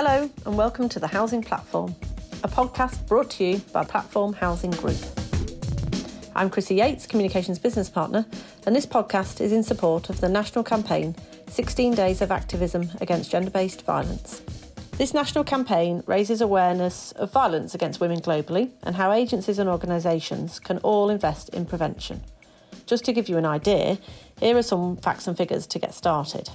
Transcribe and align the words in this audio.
Hello, 0.00 0.30
and 0.46 0.56
welcome 0.56 0.88
to 0.90 1.00
the 1.00 1.08
Housing 1.08 1.42
Platform, 1.42 1.92
a 2.44 2.48
podcast 2.48 3.04
brought 3.08 3.30
to 3.30 3.44
you 3.44 3.58
by 3.72 3.82
Platform 3.82 4.32
Housing 4.32 4.70
Group. 4.70 4.96
I'm 6.36 6.50
Chrissy 6.50 6.76
Yates, 6.76 7.04
Communications 7.04 7.58
Business 7.58 7.90
Partner, 7.90 8.24
and 8.64 8.76
this 8.76 8.86
podcast 8.86 9.40
is 9.40 9.50
in 9.50 9.64
support 9.64 10.08
of 10.08 10.20
the 10.20 10.28
national 10.28 10.62
campaign 10.62 11.16
16 11.48 11.96
Days 11.96 12.22
of 12.22 12.30
Activism 12.30 12.88
Against 13.00 13.32
Gender 13.32 13.50
Based 13.50 13.84
Violence. 13.84 14.40
This 14.98 15.14
national 15.14 15.42
campaign 15.42 16.04
raises 16.06 16.40
awareness 16.40 17.10
of 17.16 17.32
violence 17.32 17.74
against 17.74 17.98
women 17.98 18.20
globally 18.20 18.70
and 18.84 18.94
how 18.94 19.10
agencies 19.10 19.58
and 19.58 19.68
organisations 19.68 20.60
can 20.60 20.78
all 20.78 21.10
invest 21.10 21.48
in 21.48 21.66
prevention. 21.66 22.20
Just 22.86 23.04
to 23.06 23.12
give 23.12 23.28
you 23.28 23.36
an 23.36 23.46
idea, 23.46 23.98
here 24.38 24.56
are 24.56 24.62
some 24.62 24.96
facts 24.98 25.26
and 25.26 25.36
figures 25.36 25.66
to 25.66 25.80
get 25.80 25.92
started. 25.92 26.48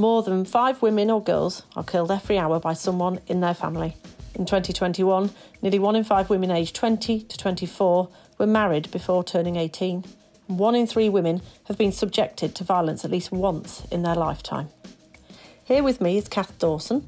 More 0.00 0.22
than 0.22 0.46
five 0.46 0.80
women 0.80 1.10
or 1.10 1.22
girls 1.22 1.62
are 1.76 1.84
killed 1.84 2.10
every 2.10 2.38
hour 2.38 2.58
by 2.58 2.72
someone 2.72 3.20
in 3.26 3.40
their 3.40 3.52
family. 3.52 3.94
In 4.34 4.46
2021, 4.46 5.28
nearly 5.60 5.78
one 5.78 5.94
in 5.94 6.04
five 6.04 6.30
women 6.30 6.50
aged 6.50 6.74
20 6.74 7.20
to 7.24 7.36
24 7.36 8.08
were 8.38 8.46
married 8.46 8.90
before 8.90 9.22
turning 9.22 9.56
18. 9.56 10.02
One 10.46 10.74
in 10.74 10.86
three 10.86 11.10
women 11.10 11.42
have 11.64 11.76
been 11.76 11.92
subjected 11.92 12.54
to 12.54 12.64
violence 12.64 13.04
at 13.04 13.10
least 13.10 13.30
once 13.30 13.84
in 13.90 14.00
their 14.00 14.14
lifetime. 14.14 14.70
Here 15.64 15.82
with 15.82 16.00
me 16.00 16.16
is 16.16 16.28
Kath 16.28 16.58
Dawson, 16.58 17.06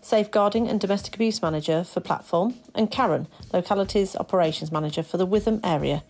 Safeguarding 0.00 0.66
and 0.66 0.80
Domestic 0.80 1.16
Abuse 1.16 1.42
Manager 1.42 1.84
for 1.84 2.00
Platform, 2.00 2.54
and 2.74 2.90
Karen, 2.90 3.26
Localities 3.52 4.16
Operations 4.16 4.72
Manager 4.72 5.02
for 5.02 5.18
the 5.18 5.26
Witham 5.26 5.60
area. 5.62 6.02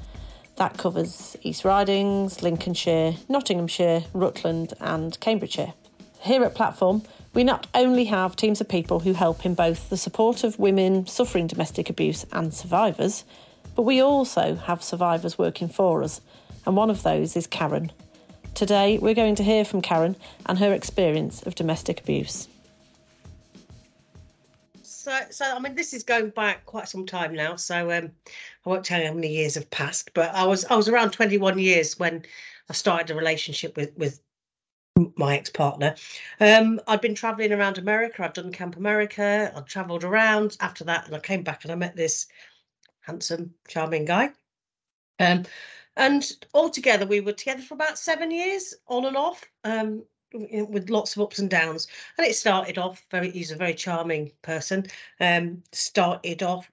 That 0.58 0.78
covers 0.78 1.36
East 1.42 1.64
Ridings, 1.64 2.40
Lincolnshire, 2.40 3.16
Nottinghamshire, 3.28 4.04
Rutland, 4.14 4.74
and 4.78 5.18
Cambridgeshire. 5.18 5.74
Here 6.22 6.44
at 6.44 6.54
Platform, 6.54 7.02
we 7.32 7.44
not 7.44 7.66
only 7.74 8.04
have 8.04 8.36
teams 8.36 8.60
of 8.60 8.68
people 8.68 9.00
who 9.00 9.14
help 9.14 9.46
in 9.46 9.54
both 9.54 9.88
the 9.88 9.96
support 9.96 10.44
of 10.44 10.58
women 10.58 11.06
suffering 11.06 11.46
domestic 11.46 11.88
abuse 11.88 12.26
and 12.32 12.52
survivors, 12.52 13.24
but 13.74 13.82
we 13.82 14.02
also 14.02 14.56
have 14.56 14.82
survivors 14.82 15.38
working 15.38 15.68
for 15.68 16.02
us, 16.02 16.20
and 16.66 16.76
one 16.76 16.90
of 16.90 17.02
those 17.02 17.36
is 17.36 17.46
Karen. 17.46 17.90
Today, 18.54 18.98
we're 18.98 19.14
going 19.14 19.36
to 19.36 19.42
hear 19.42 19.64
from 19.64 19.80
Karen 19.80 20.14
and 20.44 20.58
her 20.58 20.74
experience 20.74 21.42
of 21.44 21.54
domestic 21.54 22.00
abuse. 22.00 22.48
So, 24.82 25.18
so 25.30 25.44
I 25.46 25.58
mean, 25.58 25.74
this 25.74 25.94
is 25.94 26.02
going 26.02 26.30
back 26.30 26.66
quite 26.66 26.88
some 26.88 27.06
time 27.06 27.34
now. 27.34 27.56
So, 27.56 27.90
um, 27.90 28.10
I 28.66 28.68
won't 28.68 28.84
tell 28.84 29.00
you 29.00 29.06
how 29.06 29.14
many 29.14 29.28
years 29.28 29.54
have 29.54 29.70
passed, 29.70 30.12
but 30.12 30.34
I 30.34 30.44
was 30.44 30.66
I 30.66 30.76
was 30.76 30.88
around 30.88 31.12
21 31.12 31.58
years 31.58 31.98
when 31.98 32.24
I 32.68 32.74
started 32.74 33.10
a 33.10 33.14
relationship 33.14 33.74
with 33.76 33.96
with 33.96 34.20
my 35.16 35.36
ex-partner. 35.36 35.94
Um, 36.40 36.80
I'd 36.86 37.00
been 37.00 37.14
traveling 37.14 37.52
around 37.52 37.78
America. 37.78 38.24
I'd 38.24 38.32
done 38.32 38.52
Camp 38.52 38.76
America. 38.76 39.52
I'd 39.54 39.66
travelled 39.66 40.04
around 40.04 40.56
after 40.60 40.84
that, 40.84 41.06
and 41.06 41.14
I 41.14 41.20
came 41.20 41.42
back 41.42 41.64
and 41.64 41.72
I 41.72 41.76
met 41.76 41.96
this 41.96 42.26
handsome, 43.00 43.54
charming 43.68 44.04
guy. 44.04 44.30
Um, 45.18 45.44
and 45.96 46.30
altogether, 46.54 47.06
we 47.06 47.20
were 47.20 47.32
together 47.32 47.62
for 47.62 47.74
about 47.74 47.98
seven 47.98 48.30
years, 48.30 48.74
on 48.86 49.04
and 49.04 49.16
off, 49.16 49.44
um, 49.64 50.04
with 50.32 50.90
lots 50.90 51.16
of 51.16 51.22
ups 51.22 51.40
and 51.40 51.50
downs. 51.50 51.88
And 52.16 52.26
it 52.26 52.36
started 52.36 52.78
off 52.78 53.04
very. 53.10 53.30
He's 53.30 53.50
a 53.50 53.56
very 53.56 53.74
charming 53.74 54.32
person. 54.42 54.86
Um, 55.20 55.62
started 55.72 56.42
off 56.42 56.70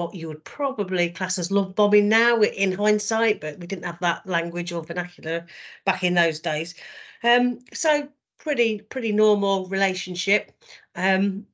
what 0.00 0.14
you 0.14 0.28
would 0.28 0.42
probably 0.44 1.10
class 1.10 1.38
as 1.38 1.50
love 1.50 1.74
bombing 1.74 2.08
now 2.08 2.40
in 2.40 2.72
hindsight, 2.72 3.38
but 3.38 3.58
we 3.58 3.66
didn't 3.66 3.84
have 3.84 4.00
that 4.00 4.26
language 4.26 4.72
or 4.72 4.82
vernacular 4.82 5.44
back 5.84 6.02
in 6.02 6.14
those 6.14 6.40
days. 6.40 6.74
Um, 7.22 7.58
so 7.74 8.08
pretty 8.38 8.80
pretty 8.80 9.12
normal 9.12 9.66
relationship, 9.66 10.52
um, 10.94 11.44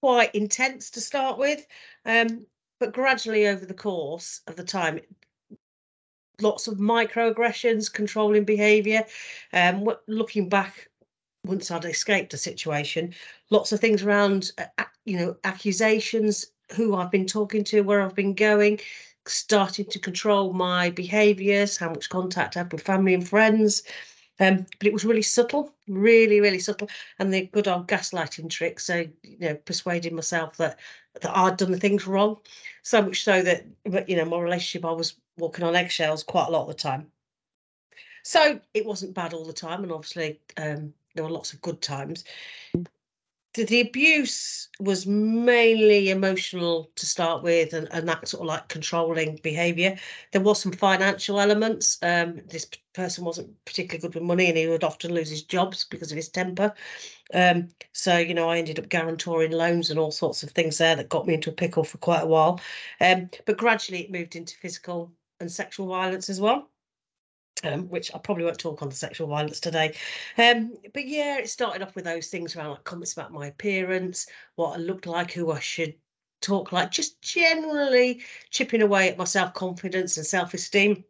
quite 0.00 0.34
intense 0.34 0.90
to 0.90 1.00
start 1.00 1.38
with, 1.38 1.66
um, 2.04 2.44
but 2.78 2.92
gradually 2.92 3.46
over 3.46 3.64
the 3.64 3.72
course 3.74 4.42
of 4.46 4.56
the 4.56 4.64
time. 4.64 5.00
Lots 6.42 6.66
of 6.68 6.76
microaggressions, 6.76 7.90
controlling 7.90 8.44
behaviour. 8.44 9.04
Um, 9.54 9.88
looking 10.08 10.48
back 10.48 10.90
once 11.46 11.70
I'd 11.70 11.86
escaped 11.86 12.32
the 12.32 12.38
situation, 12.38 13.14
lots 13.50 13.72
of 13.72 13.80
things 13.80 14.02
around, 14.02 14.52
uh, 14.58 14.84
you 15.04 15.16
know, 15.18 15.36
accusations, 15.44 16.52
who 16.74 16.96
I've 16.96 17.10
been 17.10 17.26
talking 17.26 17.64
to, 17.64 17.82
where 17.82 18.02
I've 18.02 18.14
been 18.14 18.34
going, 18.34 18.80
starting 19.26 19.86
to 19.86 19.98
control 19.98 20.52
my 20.52 20.90
behaviours, 20.90 21.76
how 21.76 21.90
much 21.90 22.08
contact 22.08 22.56
I 22.56 22.60
have 22.60 22.72
with 22.72 22.82
family 22.82 23.14
and 23.14 23.26
friends. 23.26 23.82
Um, 24.40 24.66
but 24.78 24.86
it 24.86 24.92
was 24.92 25.04
really 25.04 25.22
subtle, 25.22 25.72
really, 25.86 26.40
really 26.40 26.58
subtle, 26.58 26.88
and 27.18 27.32
the 27.32 27.46
good 27.46 27.68
old 27.68 27.86
gaslighting 27.86 28.50
trick. 28.50 28.80
So, 28.80 29.04
you 29.22 29.38
know, 29.38 29.54
persuading 29.54 30.14
myself 30.14 30.56
that 30.56 30.78
that 31.20 31.36
I'd 31.36 31.58
done 31.58 31.70
the 31.70 31.78
things 31.78 32.06
wrong, 32.06 32.38
so 32.82 33.02
much 33.02 33.22
so 33.22 33.42
that, 33.42 33.66
you 34.08 34.16
know, 34.16 34.24
my 34.24 34.38
relationship, 34.38 34.86
I 34.86 34.92
was 34.92 35.16
walking 35.36 35.64
on 35.64 35.76
eggshells 35.76 36.24
quite 36.24 36.48
a 36.48 36.50
lot 36.50 36.62
of 36.62 36.68
the 36.68 36.74
time. 36.74 37.06
So 38.24 38.58
it 38.72 38.86
wasn't 38.86 39.14
bad 39.14 39.34
all 39.34 39.44
the 39.44 39.52
time, 39.52 39.82
and 39.82 39.92
obviously 39.92 40.40
um, 40.56 40.94
there 41.14 41.24
were 41.24 41.30
lots 41.30 41.52
of 41.52 41.60
good 41.60 41.82
times 41.82 42.24
the 43.54 43.80
abuse 43.80 44.68
was 44.80 45.06
mainly 45.06 46.10
emotional 46.10 46.90
to 46.96 47.06
start 47.06 47.42
with 47.42 47.74
and, 47.74 47.86
and 47.92 48.08
that 48.08 48.26
sort 48.26 48.40
of 48.40 48.46
like 48.46 48.68
controlling 48.68 49.38
behavior 49.42 49.96
there 50.32 50.40
was 50.40 50.60
some 50.60 50.72
financial 50.72 51.38
elements. 51.38 51.98
Um, 52.02 52.40
this 52.48 52.66
person 52.94 53.24
wasn't 53.24 53.52
particularly 53.64 54.00
good 54.00 54.14
with 54.14 54.24
money 54.24 54.48
and 54.48 54.56
he 54.56 54.66
would 54.66 54.84
often 54.84 55.14
lose 55.14 55.30
his 55.30 55.42
jobs 55.42 55.86
because 55.90 56.10
of 56.10 56.16
his 56.16 56.28
temper. 56.28 56.72
Um, 57.34 57.68
so 57.92 58.18
you 58.18 58.34
know 58.34 58.50
i 58.50 58.58
ended 58.58 58.78
up 58.78 58.88
guarantoring 58.88 59.52
loans 59.52 59.90
and 59.90 59.98
all 59.98 60.10
sorts 60.10 60.42
of 60.42 60.50
things 60.50 60.78
there 60.78 60.96
that 60.96 61.08
got 61.08 61.26
me 61.26 61.34
into 61.34 61.50
a 61.50 61.54
pickle 61.54 61.84
for 61.84 61.98
quite 61.98 62.22
a 62.22 62.26
while. 62.26 62.60
Um, 63.00 63.30
but 63.46 63.58
gradually 63.58 64.00
it 64.00 64.12
moved 64.12 64.36
into 64.36 64.56
physical 64.56 65.12
and 65.40 65.50
sexual 65.50 65.88
violence 65.88 66.30
as 66.30 66.40
well 66.40 66.71
um, 67.64 67.88
which 67.88 68.14
I 68.14 68.18
probably 68.18 68.44
won't 68.44 68.58
talk 68.58 68.82
on 68.82 68.88
the 68.88 68.94
sexual 68.94 69.28
violence 69.28 69.60
today. 69.60 69.94
Um, 70.38 70.74
but 70.92 71.06
yeah, 71.06 71.38
it 71.38 71.48
started 71.48 71.82
off 71.82 71.94
with 71.94 72.04
those 72.04 72.28
things 72.28 72.56
around 72.56 72.70
like 72.70 72.84
comments 72.84 73.12
about 73.12 73.32
my 73.32 73.46
appearance, 73.46 74.26
what 74.56 74.74
I 74.74 74.76
looked 74.78 75.06
like, 75.06 75.32
who 75.32 75.52
I 75.52 75.60
should 75.60 75.94
talk 76.40 76.72
like, 76.72 76.90
just 76.90 77.20
generally 77.22 78.22
chipping 78.50 78.82
away 78.82 79.08
at 79.08 79.18
my 79.18 79.24
self 79.24 79.54
confidence 79.54 80.16
and 80.16 80.26
self 80.26 80.54
esteem. 80.54 81.04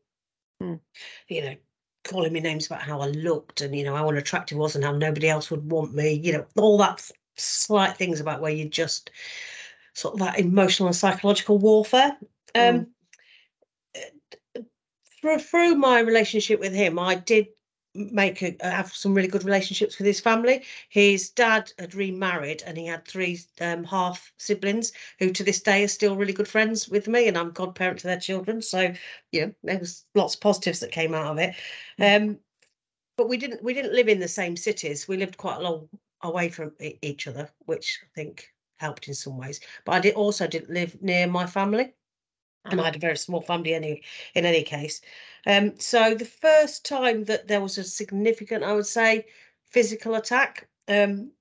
Mm. 0.63 0.81
You 1.29 1.43
know, 1.43 1.57
calling 2.05 2.33
me 2.33 2.41
names 2.41 2.67
about 2.67 2.83
how 2.83 3.01
I 3.01 3.07
looked 3.07 3.61
and 3.61 3.75
you 3.75 3.85
know 3.85 3.97
how 3.97 4.09
unattractive 4.09 4.59
I 4.59 4.61
was 4.61 4.75
and 4.75 4.85
how 4.85 4.93
nobody 4.93 5.29
else 5.29 5.51
would 5.51 5.71
want 5.71 5.95
me. 5.95 6.13
You 6.13 6.33
know, 6.33 6.47
all 6.57 6.79
that 6.79 7.11
slight 7.37 7.97
things 7.97 8.21
about 8.21 8.41
where 8.41 8.53
you 8.53 8.69
just 8.69 9.11
sort 9.95 10.15
of 10.15 10.21
that 10.21 10.39
emotional 10.39 10.89
and 10.89 10.97
psychological 10.97 11.59
warfare. 11.59 12.17
Um, 12.55 12.81
mm 12.81 12.87
through, 15.23 15.75
my 15.77 16.01
relationship 16.01 16.61
with 16.61 16.73
him, 16.73 16.99
I 16.99 17.15
did 17.15 17.49
make 17.95 18.43
a, 18.43 18.57
have 18.63 18.93
some 18.93 19.15
really 19.15 19.29
good 19.29 19.45
relationships 19.45 19.99
with 19.99 20.07
his 20.07 20.21
family. 20.21 20.65
His 20.89 21.31
dad 21.31 21.73
had 21.79 21.95
remarried 21.95 22.63
and 22.67 22.77
he 22.77 22.87
had 22.87 23.07
three 23.07 23.39
um, 23.61 23.85
half 23.85 24.33
siblings 24.39 24.93
who 25.19 25.31
to 25.31 25.45
this 25.45 25.61
day 25.61 25.85
are 25.85 25.89
still 25.89 26.17
really 26.17 26.33
good 26.33 26.49
friends 26.49 26.89
with 26.89 27.07
me 27.07 27.29
and 27.29 27.37
I'm 27.37 27.51
godparent 27.53 28.01
to 28.01 28.07
their 28.07 28.21
children. 28.21 28.63
So, 28.63 28.93
you 29.31 29.47
know, 29.47 29.55
there 29.63 29.79
was 29.79 30.05
lots 30.15 30.35
of 30.35 30.41
positives 30.41 30.81
that 30.81 30.91
came 30.91 31.15
out 31.15 31.33
of 31.33 31.39
it. 31.39 31.55
Um, 31.99 32.39
but 33.17 33.29
we 33.29 33.37
didn't 33.37 33.63
we 33.63 33.75
didn't 33.75 33.95
live 33.95 34.09
in 34.09 34.21
the 34.21 34.29
same 34.29 34.57
cities. 34.57 35.07
We 35.07 35.19
lived 35.19 35.37
quite 35.37 35.59
a 35.59 35.63
long 35.63 35.89
away 36.23 36.49
from 36.49 36.73
each 36.81 37.29
other, 37.29 37.51
which 37.67 38.01
I 38.03 38.09
think 38.15 38.49
helped 38.79 39.07
in 39.07 39.15
some 39.15 39.37
ways. 39.37 39.61
But 39.85 39.93
I 39.93 40.01
did 40.01 40.15
also 40.15 40.47
didn't 40.47 40.71
live 40.73 41.01
near 41.03 41.27
my 41.27 41.47
family 41.47 41.93
and 42.65 42.81
I 42.81 42.85
had 42.85 42.97
a 42.97 43.01
very 43.01 43.17
small 43.17 43.41
family 43.41 43.75
any 43.75 44.03
in 44.35 44.45
any 44.47 44.63
case. 44.63 45.01
Um, 45.47 45.79
so 45.79 46.15
the 46.15 46.25
first 46.25 46.85
time 46.85 47.25
that 47.25 47.49
there 47.49 47.61
was 47.61 47.79
a 47.79 47.85
significant, 47.85 48.65
I 48.65 48.73
would 48.73 48.87
say, 48.87 49.27
physical 49.65 50.15
attack, 50.15 50.69
um, 50.89 51.33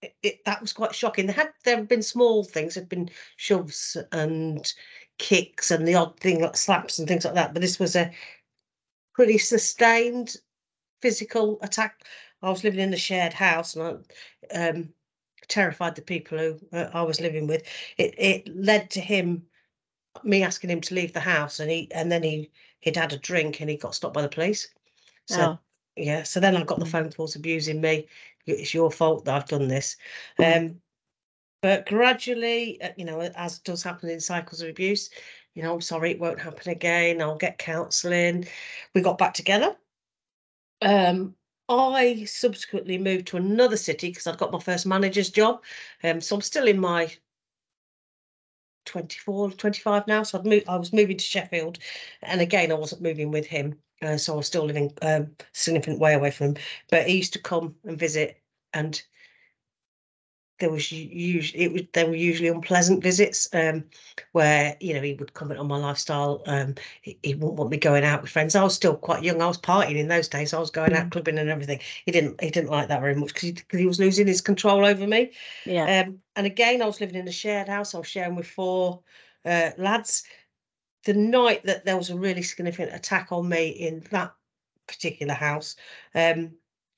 it, 0.00 0.14
it, 0.22 0.44
that 0.44 0.60
was 0.60 0.72
quite 0.72 0.94
shocking. 0.94 1.26
There 1.26 1.34
had 1.34 1.52
there 1.64 1.76
have 1.76 1.88
been 1.88 2.02
small 2.02 2.44
things, 2.44 2.74
had 2.74 2.88
been 2.88 3.10
shoves 3.36 3.96
and 4.12 4.72
kicks 5.18 5.70
and 5.70 5.86
the 5.86 5.94
odd 5.94 6.18
thing 6.18 6.40
like 6.40 6.56
slaps 6.56 6.98
and 6.98 7.06
things 7.06 7.24
like 7.24 7.34
that, 7.34 7.52
but 7.52 7.62
this 7.62 7.78
was 7.78 7.96
a 7.96 8.10
pretty 9.14 9.38
sustained 9.38 10.36
physical 11.00 11.58
attack. 11.62 12.04
I 12.42 12.50
was 12.50 12.64
living 12.64 12.80
in 12.80 12.94
a 12.94 12.96
shared 12.96 13.32
house 13.32 13.76
and 13.76 14.04
I 14.52 14.68
um, 14.68 14.88
terrified 15.48 15.94
the 15.94 16.02
people 16.02 16.38
who 16.38 16.58
uh, 16.72 16.90
I 16.92 17.02
was 17.02 17.20
living 17.20 17.46
with. 17.46 17.62
It 17.98 18.14
it 18.18 18.56
led 18.56 18.90
to 18.90 19.00
him 19.00 19.46
me 20.24 20.42
asking 20.42 20.70
him 20.70 20.80
to 20.80 20.94
leave 20.94 21.12
the 21.12 21.20
house 21.20 21.60
and 21.60 21.70
he 21.70 21.88
and 21.92 22.10
then 22.10 22.22
he 22.22 22.50
he'd 22.80 22.96
had 22.96 23.12
a 23.12 23.18
drink 23.18 23.60
and 23.60 23.70
he 23.70 23.76
got 23.76 23.94
stopped 23.94 24.14
by 24.14 24.22
the 24.22 24.28
police 24.28 24.68
so 25.26 25.42
oh. 25.42 25.58
yeah 25.96 26.22
so 26.22 26.40
then 26.40 26.56
i 26.56 26.62
got 26.62 26.78
the 26.78 26.84
mm. 26.84 26.90
phone 26.90 27.10
calls 27.10 27.36
abusing 27.36 27.80
me 27.80 28.06
it's 28.46 28.74
your 28.74 28.90
fault 28.90 29.24
that 29.24 29.34
i've 29.34 29.48
done 29.48 29.68
this 29.68 29.96
um 30.38 30.76
but 31.62 31.86
gradually 31.86 32.80
uh, 32.82 32.90
you 32.96 33.04
know 33.04 33.20
as 33.20 33.58
does 33.60 33.82
happen 33.82 34.10
in 34.10 34.20
cycles 34.20 34.60
of 34.60 34.68
abuse 34.68 35.10
you 35.54 35.62
know 35.62 35.74
i'm 35.74 35.80
sorry 35.80 36.10
it 36.10 36.20
won't 36.20 36.40
happen 36.40 36.70
again 36.70 37.22
i'll 37.22 37.36
get 37.36 37.58
counselling 37.58 38.46
we 38.94 39.00
got 39.00 39.18
back 39.18 39.34
together 39.34 39.76
um 40.82 41.34
I 41.68 42.24
subsequently 42.24 42.98
moved 42.98 43.28
to 43.28 43.36
another 43.36 43.76
city 43.76 44.08
because 44.08 44.26
I'd 44.26 44.36
got 44.36 44.52
my 44.52 44.58
first 44.58 44.84
manager's 44.84 45.30
job. 45.30 45.62
Um, 46.04 46.20
so 46.20 46.36
I'm 46.36 46.42
still 46.42 46.66
in 46.66 46.78
my 46.78 47.10
24, 48.84 49.52
25 49.52 50.06
now. 50.06 50.22
So 50.22 50.38
I'd 50.38 50.46
moved, 50.46 50.68
I 50.68 50.76
was 50.76 50.92
moving 50.92 51.16
to 51.16 51.24
Sheffield. 51.24 51.78
And 52.22 52.40
again, 52.40 52.70
I 52.72 52.74
wasn't 52.74 53.02
moving 53.02 53.30
with 53.30 53.46
him. 53.46 53.78
Uh, 54.02 54.16
so 54.16 54.34
I 54.34 54.36
was 54.36 54.46
still 54.46 54.64
living 54.64 54.92
um, 55.02 55.30
significant 55.52 56.00
way 56.00 56.14
away 56.14 56.30
from 56.30 56.48
him. 56.48 56.56
But 56.90 57.06
he 57.06 57.16
used 57.16 57.32
to 57.34 57.38
come 57.40 57.74
and 57.84 57.98
visit 57.98 58.40
and 58.74 59.00
there 60.62 60.70
was 60.70 60.92
usually 60.92 61.64
it 61.64 61.72
was 61.72 61.82
there 61.92 62.06
were 62.06 62.14
usually 62.14 62.48
unpleasant 62.48 63.02
visits 63.02 63.48
um, 63.52 63.82
where 64.30 64.76
you 64.78 64.94
know 64.94 65.00
he 65.00 65.14
would 65.14 65.34
comment 65.34 65.58
on 65.58 65.66
my 65.66 65.76
lifestyle 65.76 66.40
um, 66.46 66.76
he, 67.02 67.18
he, 67.24 67.34
wouldn't 67.34 67.58
want 67.58 67.70
me 67.72 67.76
going 67.76 68.04
out 68.04 68.22
with 68.22 68.30
friends. 68.30 68.54
I 68.54 68.62
was 68.62 68.72
still 68.72 68.94
quite 68.94 69.24
young. 69.24 69.42
I 69.42 69.48
was 69.48 69.58
partying 69.58 69.96
in 69.96 70.06
those 70.06 70.28
days. 70.28 70.54
I 70.54 70.60
was 70.60 70.70
going 70.70 70.92
out 70.92 71.06
mm. 71.06 71.10
clubbing 71.10 71.38
and 71.38 71.50
everything. 71.50 71.80
He 72.06 72.12
didn't 72.12 72.40
he 72.40 72.50
didn't 72.50 72.70
like 72.70 72.86
that 72.88 73.00
very 73.00 73.16
much 73.16 73.34
because 73.34 73.48
he, 73.72 73.78
he, 73.78 73.86
was 73.86 73.98
losing 73.98 74.28
his 74.28 74.40
control 74.40 74.86
over 74.86 75.04
me. 75.04 75.32
Yeah. 75.66 76.04
Um, 76.06 76.20
and 76.36 76.46
again 76.46 76.80
i 76.80 76.86
was 76.86 77.00
living 77.00 77.16
in 77.16 77.26
a 77.26 77.32
shared 77.32 77.68
house. 77.68 77.92
I 77.92 77.98
was 77.98 78.06
sharing 78.06 78.36
with 78.36 78.46
four 78.46 79.00
uh, 79.44 79.70
lads. 79.76 80.22
The 81.04 81.14
night 81.14 81.64
that 81.64 81.84
there 81.84 81.96
was 81.96 82.10
a 82.10 82.16
really 82.16 82.42
significant 82.42 82.94
attack 82.94 83.32
on 83.32 83.48
me 83.48 83.70
in 83.70 84.06
that 84.12 84.32
particular 84.86 85.34
house 85.34 85.74
um, 86.14 86.52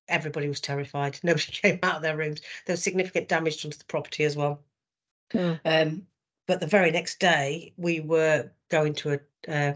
everybody 0.09 0.49
was 0.49 0.61
terrified. 0.61 1.19
Nobody 1.23 1.53
came 1.53 1.79
out 1.83 1.97
of 1.97 2.03
their 2.03 2.17
rooms. 2.17 2.41
There 2.67 2.75
was 2.75 2.83
significant 2.83 3.29
damage 3.29 3.63
to 3.63 3.69
the 3.69 3.85
property 3.89 4.25
as 4.25 4.37
well. 4.37 4.63
Yeah. 5.33 5.57
Um, 5.65 6.07
but 6.47 6.61
the 6.61 6.67
very 6.67 6.91
next 6.91 7.21
day, 7.21 7.73
we 7.77 8.01
were 8.01 8.51
going 8.71 8.95
to 8.95 9.15
a 9.15 9.21
uh, 9.49 9.73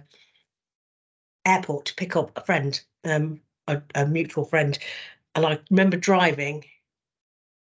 airport 1.47 1.87
to 1.87 1.95
pick 1.95 2.15
up 2.17 2.37
a 2.37 2.45
friend, 2.45 2.81
um, 3.05 3.41
a, 3.67 3.81
a, 3.95 4.07
mutual 4.07 4.45
friend, 4.45 4.79
and 5.35 5.47
I 5.47 5.59
remember 5.71 5.97
driving. 5.97 6.65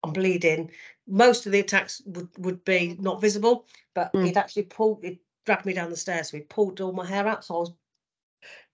I'm 0.02 0.12
bleeding. 0.12 0.70
Most 1.06 1.46
of 1.46 1.52
the 1.52 1.60
attacks 1.60 2.02
would, 2.04 2.28
would 2.38 2.64
be 2.64 2.96
not 3.00 3.20
visible, 3.20 3.66
but 3.94 4.12
mm. 4.12 4.24
he'd 4.24 4.36
actually 4.36 4.64
pulled, 4.64 5.04
it 5.04 5.18
dragged 5.44 5.66
me 5.66 5.72
down 5.72 5.90
the 5.90 5.96
stairs. 5.96 6.30
So 6.30 6.36
he 6.36 6.42
pulled 6.42 6.80
all 6.80 6.92
my 6.92 7.06
hair 7.06 7.26
out, 7.26 7.44
so 7.44 7.56
I 7.56 7.58
was 7.58 7.72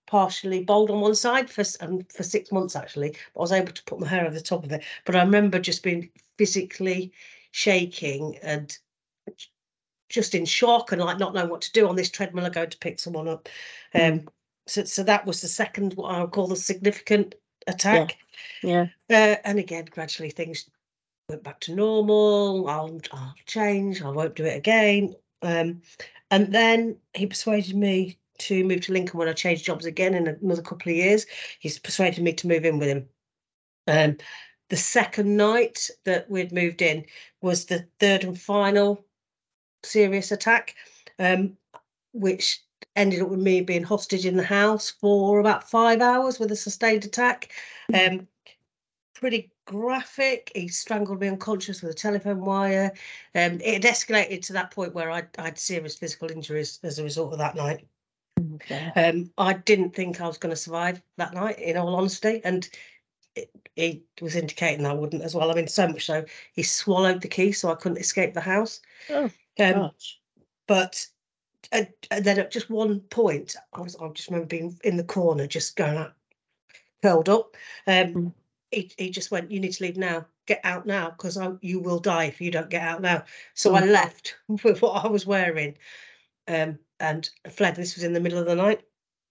partially 0.07 0.63
bald 0.63 0.89
on 0.89 1.01
one 1.01 1.15
side 1.15 1.49
for 1.49 1.63
um, 1.81 2.01
for 2.13 2.23
six 2.23 2.51
months 2.51 2.75
actually. 2.75 3.15
But 3.33 3.39
I 3.39 3.41
was 3.41 3.51
able 3.51 3.71
to 3.71 3.83
put 3.83 3.99
my 3.99 4.07
hair 4.07 4.25
over 4.25 4.33
the 4.33 4.41
top 4.41 4.63
of 4.63 4.71
it. 4.71 4.83
But 5.05 5.15
I 5.15 5.23
remember 5.23 5.59
just 5.59 5.83
being 5.83 6.09
physically 6.37 7.11
shaking 7.51 8.37
and 8.41 8.77
just 10.09 10.35
in 10.35 10.45
shock 10.45 10.91
and 10.91 11.01
like 11.01 11.19
not 11.19 11.33
knowing 11.33 11.49
what 11.49 11.61
to 11.61 11.71
do 11.71 11.87
on 11.87 11.95
this 11.95 12.09
treadmill. 12.09 12.45
I 12.45 12.49
go 12.49 12.65
to 12.65 12.77
pick 12.77 12.99
someone 12.99 13.27
up. 13.27 13.49
Um, 13.93 14.01
mm. 14.01 14.27
so 14.67 14.83
so 14.83 15.03
that 15.03 15.25
was 15.25 15.41
the 15.41 15.47
second 15.47 15.93
what 15.93 16.13
I 16.13 16.21
would 16.21 16.31
call 16.31 16.47
the 16.47 16.55
significant 16.55 17.35
attack. 17.67 18.17
Yeah. 18.61 18.87
yeah. 19.09 19.35
Uh, 19.35 19.41
and 19.45 19.59
again, 19.59 19.85
gradually 19.89 20.29
things 20.29 20.69
went 21.29 21.43
back 21.43 21.59
to 21.61 21.75
normal. 21.75 22.67
I'll 22.67 22.99
I'll 23.11 23.33
change. 23.45 24.01
I 24.01 24.09
won't 24.09 24.35
do 24.35 24.45
it 24.45 24.57
again. 24.57 25.15
Um, 25.41 25.81
and 26.31 26.53
then 26.53 26.97
he 27.13 27.27
persuaded 27.27 27.75
me 27.75 28.17
to 28.39 28.63
move 28.63 28.81
to 28.81 28.93
Lincoln 28.93 29.17
when 29.17 29.27
I 29.27 29.33
changed 29.33 29.65
jobs 29.65 29.85
again 29.85 30.13
in 30.13 30.27
another 30.27 30.61
couple 30.61 30.91
of 30.91 30.97
years. 30.97 31.25
He's 31.59 31.79
persuaded 31.79 32.23
me 32.23 32.33
to 32.33 32.47
move 32.47 32.65
in 32.65 32.79
with 32.79 32.89
him. 32.89 33.09
Um, 33.87 34.17
the 34.69 34.77
second 34.77 35.35
night 35.37 35.89
that 36.05 36.29
we'd 36.29 36.51
moved 36.51 36.81
in 36.81 37.05
was 37.41 37.65
the 37.65 37.87
third 37.99 38.23
and 38.23 38.39
final 38.39 39.05
serious 39.83 40.31
attack, 40.31 40.75
um, 41.19 41.57
which 42.13 42.63
ended 42.95 43.21
up 43.21 43.29
with 43.29 43.39
me 43.39 43.61
being 43.61 43.83
hostage 43.83 44.25
in 44.25 44.37
the 44.37 44.43
house 44.43 44.89
for 44.89 45.39
about 45.39 45.69
five 45.69 46.01
hours 46.01 46.39
with 46.39 46.51
a 46.51 46.55
sustained 46.55 47.05
attack. 47.05 47.51
Um, 47.93 48.27
pretty 49.13 49.51
graphic. 49.65 50.51
He 50.55 50.67
strangled 50.67 51.21
me 51.21 51.27
unconscious 51.27 51.81
with 51.81 51.91
a 51.91 51.95
telephone 51.95 52.41
wire. 52.41 52.91
Um, 53.35 53.59
it 53.61 53.83
had 53.83 53.93
escalated 53.93 54.45
to 54.47 54.53
that 54.53 54.71
point 54.71 54.93
where 54.93 55.11
I'd, 55.11 55.27
I 55.37 55.43
had 55.43 55.59
serious 55.59 55.95
physical 55.95 56.29
injuries 56.31 56.79
as 56.83 56.99
a 56.99 57.03
result 57.03 57.33
of 57.33 57.39
that 57.39 57.55
night. 57.55 57.87
Um, 58.95 59.31
I 59.37 59.53
didn't 59.53 59.95
think 59.95 60.21
I 60.21 60.27
was 60.27 60.37
going 60.37 60.53
to 60.53 60.61
survive 60.61 61.01
that 61.17 61.33
night, 61.33 61.59
in 61.59 61.77
all 61.77 61.95
honesty, 61.95 62.41
and 62.43 62.67
it, 63.35 63.49
he 63.75 64.03
was 64.21 64.35
indicating 64.35 64.85
I 64.85 64.93
wouldn't 64.93 65.23
as 65.23 65.35
well. 65.35 65.51
I 65.51 65.55
mean, 65.55 65.67
so 65.67 65.87
much 65.87 66.05
so 66.05 66.25
he 66.53 66.63
swallowed 66.63 67.21
the 67.21 67.27
key, 67.27 67.51
so 67.51 67.71
I 67.71 67.75
couldn't 67.75 67.97
escape 67.97 68.33
the 68.33 68.41
house. 68.41 68.81
Oh, 69.09 69.29
um. 69.59 69.91
But 70.67 71.05
uh, 71.71 71.85
and 72.11 72.25
then 72.25 72.39
at 72.39 72.51
just 72.51 72.69
one 72.69 72.99
point, 73.01 73.55
I 73.73 73.81
was 73.81 73.95
I 73.95 74.07
just 74.09 74.29
remember 74.29 74.47
being 74.47 74.77
in 74.83 74.97
the 74.97 75.03
corner, 75.03 75.47
just 75.47 75.75
going 75.75 75.97
out, 75.97 76.13
curled 77.01 77.29
up. 77.29 77.55
Um, 77.87 78.13
mm. 78.13 78.33
he 78.71 78.91
he 78.97 79.09
just 79.09 79.31
went, 79.31 79.51
"You 79.51 79.59
need 79.59 79.73
to 79.73 79.83
leave 79.83 79.97
now. 79.97 80.25
Get 80.45 80.61
out 80.63 80.85
now, 80.85 81.09
because 81.11 81.37
you 81.61 81.79
will 81.79 81.99
die 81.99 82.25
if 82.25 82.41
you 82.41 82.51
don't 82.51 82.69
get 82.69 82.83
out 82.83 83.01
now." 83.01 83.23
So. 83.53 83.75
I 83.75 83.85
left 83.85 84.35
with 84.63 84.81
what 84.81 85.03
I 85.03 85.07
was 85.07 85.25
wearing. 85.25 85.75
Um, 86.47 86.79
and 87.03 87.29
fled. 87.49 87.75
This 87.75 87.95
was 87.95 88.03
in 88.03 88.13
the 88.13 88.19
middle 88.19 88.39
of 88.39 88.45
the 88.45 88.55
night. 88.55 88.81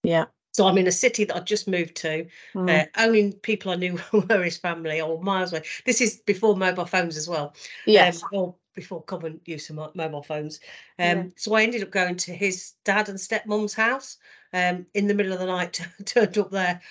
Yeah. 0.04 0.26
So 0.52 0.66
I'm 0.66 0.76
in 0.76 0.86
a 0.86 0.92
city 0.92 1.24
that 1.24 1.34
I've 1.34 1.46
just 1.46 1.66
moved 1.66 1.96
to. 1.96 2.26
Mm. 2.54 2.82
Uh, 2.82 2.86
only 2.98 3.32
people 3.32 3.72
I 3.72 3.76
knew 3.76 3.98
were 4.12 4.44
his 4.44 4.58
family 4.58 5.00
or 5.00 5.20
miles 5.22 5.52
away. 5.52 5.62
This 5.86 6.00
is 6.00 6.18
before 6.18 6.54
mobile 6.54 6.84
phones 6.84 7.16
as 7.16 7.26
well. 7.26 7.54
Yes. 7.86 8.22
Um, 8.22 8.28
or 8.32 8.54
before 8.74 9.02
common 9.02 9.40
use 9.46 9.70
of 9.70 9.94
mobile 9.94 10.22
phones. 10.22 10.60
Um, 10.98 11.18
yeah. 11.18 11.24
So 11.36 11.54
I 11.54 11.62
ended 11.62 11.82
up 11.82 11.90
going 11.90 12.16
to 12.16 12.34
his 12.34 12.74
dad 12.84 13.08
and 13.08 13.18
stepmom's 13.18 13.74
house 13.74 14.18
um, 14.52 14.86
in 14.92 15.06
the 15.06 15.14
middle 15.14 15.32
of 15.32 15.38
the 15.38 15.46
night. 15.46 15.80
Turned 16.04 16.36
up 16.36 16.50
there, 16.50 16.82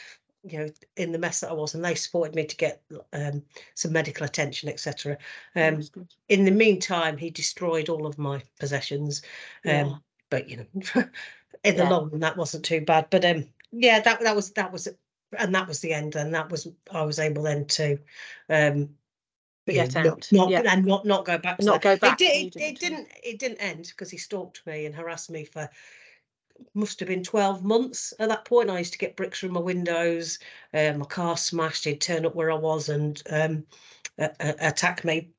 you 0.43 0.57
know, 0.57 0.69
in 0.97 1.11
the 1.11 1.19
mess 1.19 1.41
that 1.41 1.51
I 1.51 1.53
was, 1.53 1.75
and 1.75 1.85
they 1.85 1.93
supported 1.93 2.33
me 2.33 2.45
to 2.45 2.57
get 2.57 2.81
um, 3.13 3.43
some 3.75 3.91
medical 3.91 4.25
attention, 4.25 4.69
etc. 4.69 5.19
Um, 5.55 5.81
in 6.29 6.45
the 6.45 6.51
meantime, 6.51 7.17
he 7.17 7.29
destroyed 7.29 7.89
all 7.89 8.07
of 8.07 8.17
my 8.17 8.41
possessions. 8.59 9.21
Um, 9.65 9.71
yeah 9.71 9.95
but 10.31 10.49
you 10.49 10.57
know, 10.57 10.65
in 11.63 11.75
the 11.75 11.83
yeah. 11.83 11.89
long 11.89 12.09
run, 12.09 12.21
that 12.21 12.37
wasn't 12.37 12.65
too 12.65 12.81
bad. 12.81 13.05
But 13.11 13.23
um, 13.23 13.45
yeah, 13.71 13.99
that 13.99 14.21
that 14.21 14.35
was 14.35 14.49
that 14.53 14.71
was, 14.71 14.87
and 15.37 15.53
that 15.53 15.67
was 15.67 15.81
the 15.81 15.93
end. 15.93 16.15
And 16.15 16.33
that 16.33 16.49
was 16.49 16.67
I 16.91 17.03
was 17.03 17.19
able 17.19 17.43
then 17.43 17.65
to 17.65 17.99
um 18.49 18.89
get 19.67 19.93
know, 19.93 20.11
out, 20.11 20.27
not, 20.31 20.49
yeah. 20.49 20.63
and 20.67 20.85
not 20.85 21.05
not 21.05 21.25
go 21.25 21.37
back. 21.37 21.61
Not 21.61 21.83
go 21.83 21.95
back. 21.97 22.19
It, 22.19 22.53
did, 22.53 22.55
it, 22.55 22.61
it 22.63 22.79
didn't. 22.79 23.07
It 23.23 23.37
didn't 23.37 23.59
end 23.59 23.89
because 23.89 24.09
he 24.09 24.17
stalked 24.17 24.65
me 24.65 24.87
and 24.87 24.95
harassed 24.95 25.29
me 25.29 25.45
for 25.45 25.69
must 26.75 26.99
have 26.99 27.09
been 27.09 27.23
12 27.23 27.63
months 27.63 28.13
at 28.19 28.29
that 28.29 28.45
point. 28.45 28.69
I 28.69 28.77
used 28.77 28.93
to 28.93 28.99
get 28.99 29.15
bricks 29.15 29.39
from 29.39 29.53
my 29.53 29.59
windows, 29.59 30.37
uh, 30.75 30.93
my 30.95 31.05
car 31.05 31.35
smashed, 31.35 31.85
he'd 31.85 32.01
turn 32.01 32.23
up 32.23 32.35
where 32.35 32.51
I 32.51 32.55
was 32.55 32.89
and 32.89 33.19
um, 33.31 33.63
uh, 34.19 34.29
attack 34.39 35.03
me 35.03 35.31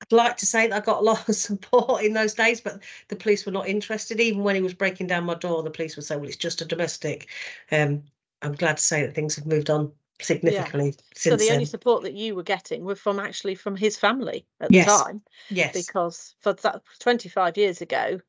I'd 0.00 0.12
like 0.12 0.36
to 0.38 0.46
say 0.46 0.68
that 0.68 0.76
I 0.76 0.84
got 0.84 1.00
a 1.00 1.04
lot 1.04 1.28
of 1.28 1.34
support 1.48 2.04
in 2.04 2.12
those 2.12 2.34
days, 2.34 2.60
but 2.60 2.82
the 3.08 3.16
police 3.16 3.44
were 3.44 3.52
not 3.52 3.68
interested. 3.68 4.20
Even 4.20 4.42
when 4.42 4.54
he 4.54 4.62
was 4.62 4.74
breaking 4.74 5.08
down 5.08 5.24
my 5.24 5.34
door, 5.34 5.62
the 5.62 5.70
police 5.70 5.96
would 5.96 6.04
say, 6.04 6.16
"Well, 6.16 6.28
it's 6.28 6.36
just 6.36 6.60
a 6.60 6.64
domestic." 6.64 7.28
Um, 7.72 8.04
I'm 8.42 8.54
glad 8.54 8.76
to 8.76 8.82
say 8.82 9.02
that 9.02 9.14
things 9.14 9.34
have 9.36 9.46
moved 9.46 9.70
on 9.70 9.92
significantly 10.20 10.86
yeah. 10.86 11.02
So 11.14 11.30
the 11.30 11.44
then. 11.44 11.52
only 11.52 11.64
support 11.64 12.02
that 12.02 12.14
you 12.14 12.34
were 12.34 12.42
getting 12.42 12.84
were 12.84 12.96
from 12.96 13.18
actually 13.20 13.54
from 13.54 13.76
his 13.76 13.96
family 13.96 14.46
at 14.60 14.72
yes. 14.72 14.86
the 14.86 15.04
time. 15.04 15.22
Yes. 15.48 15.72
Because 15.74 16.34
for 16.40 16.52
that 16.54 16.82
25 16.98 17.56
years 17.56 17.80
ago, 17.80 18.20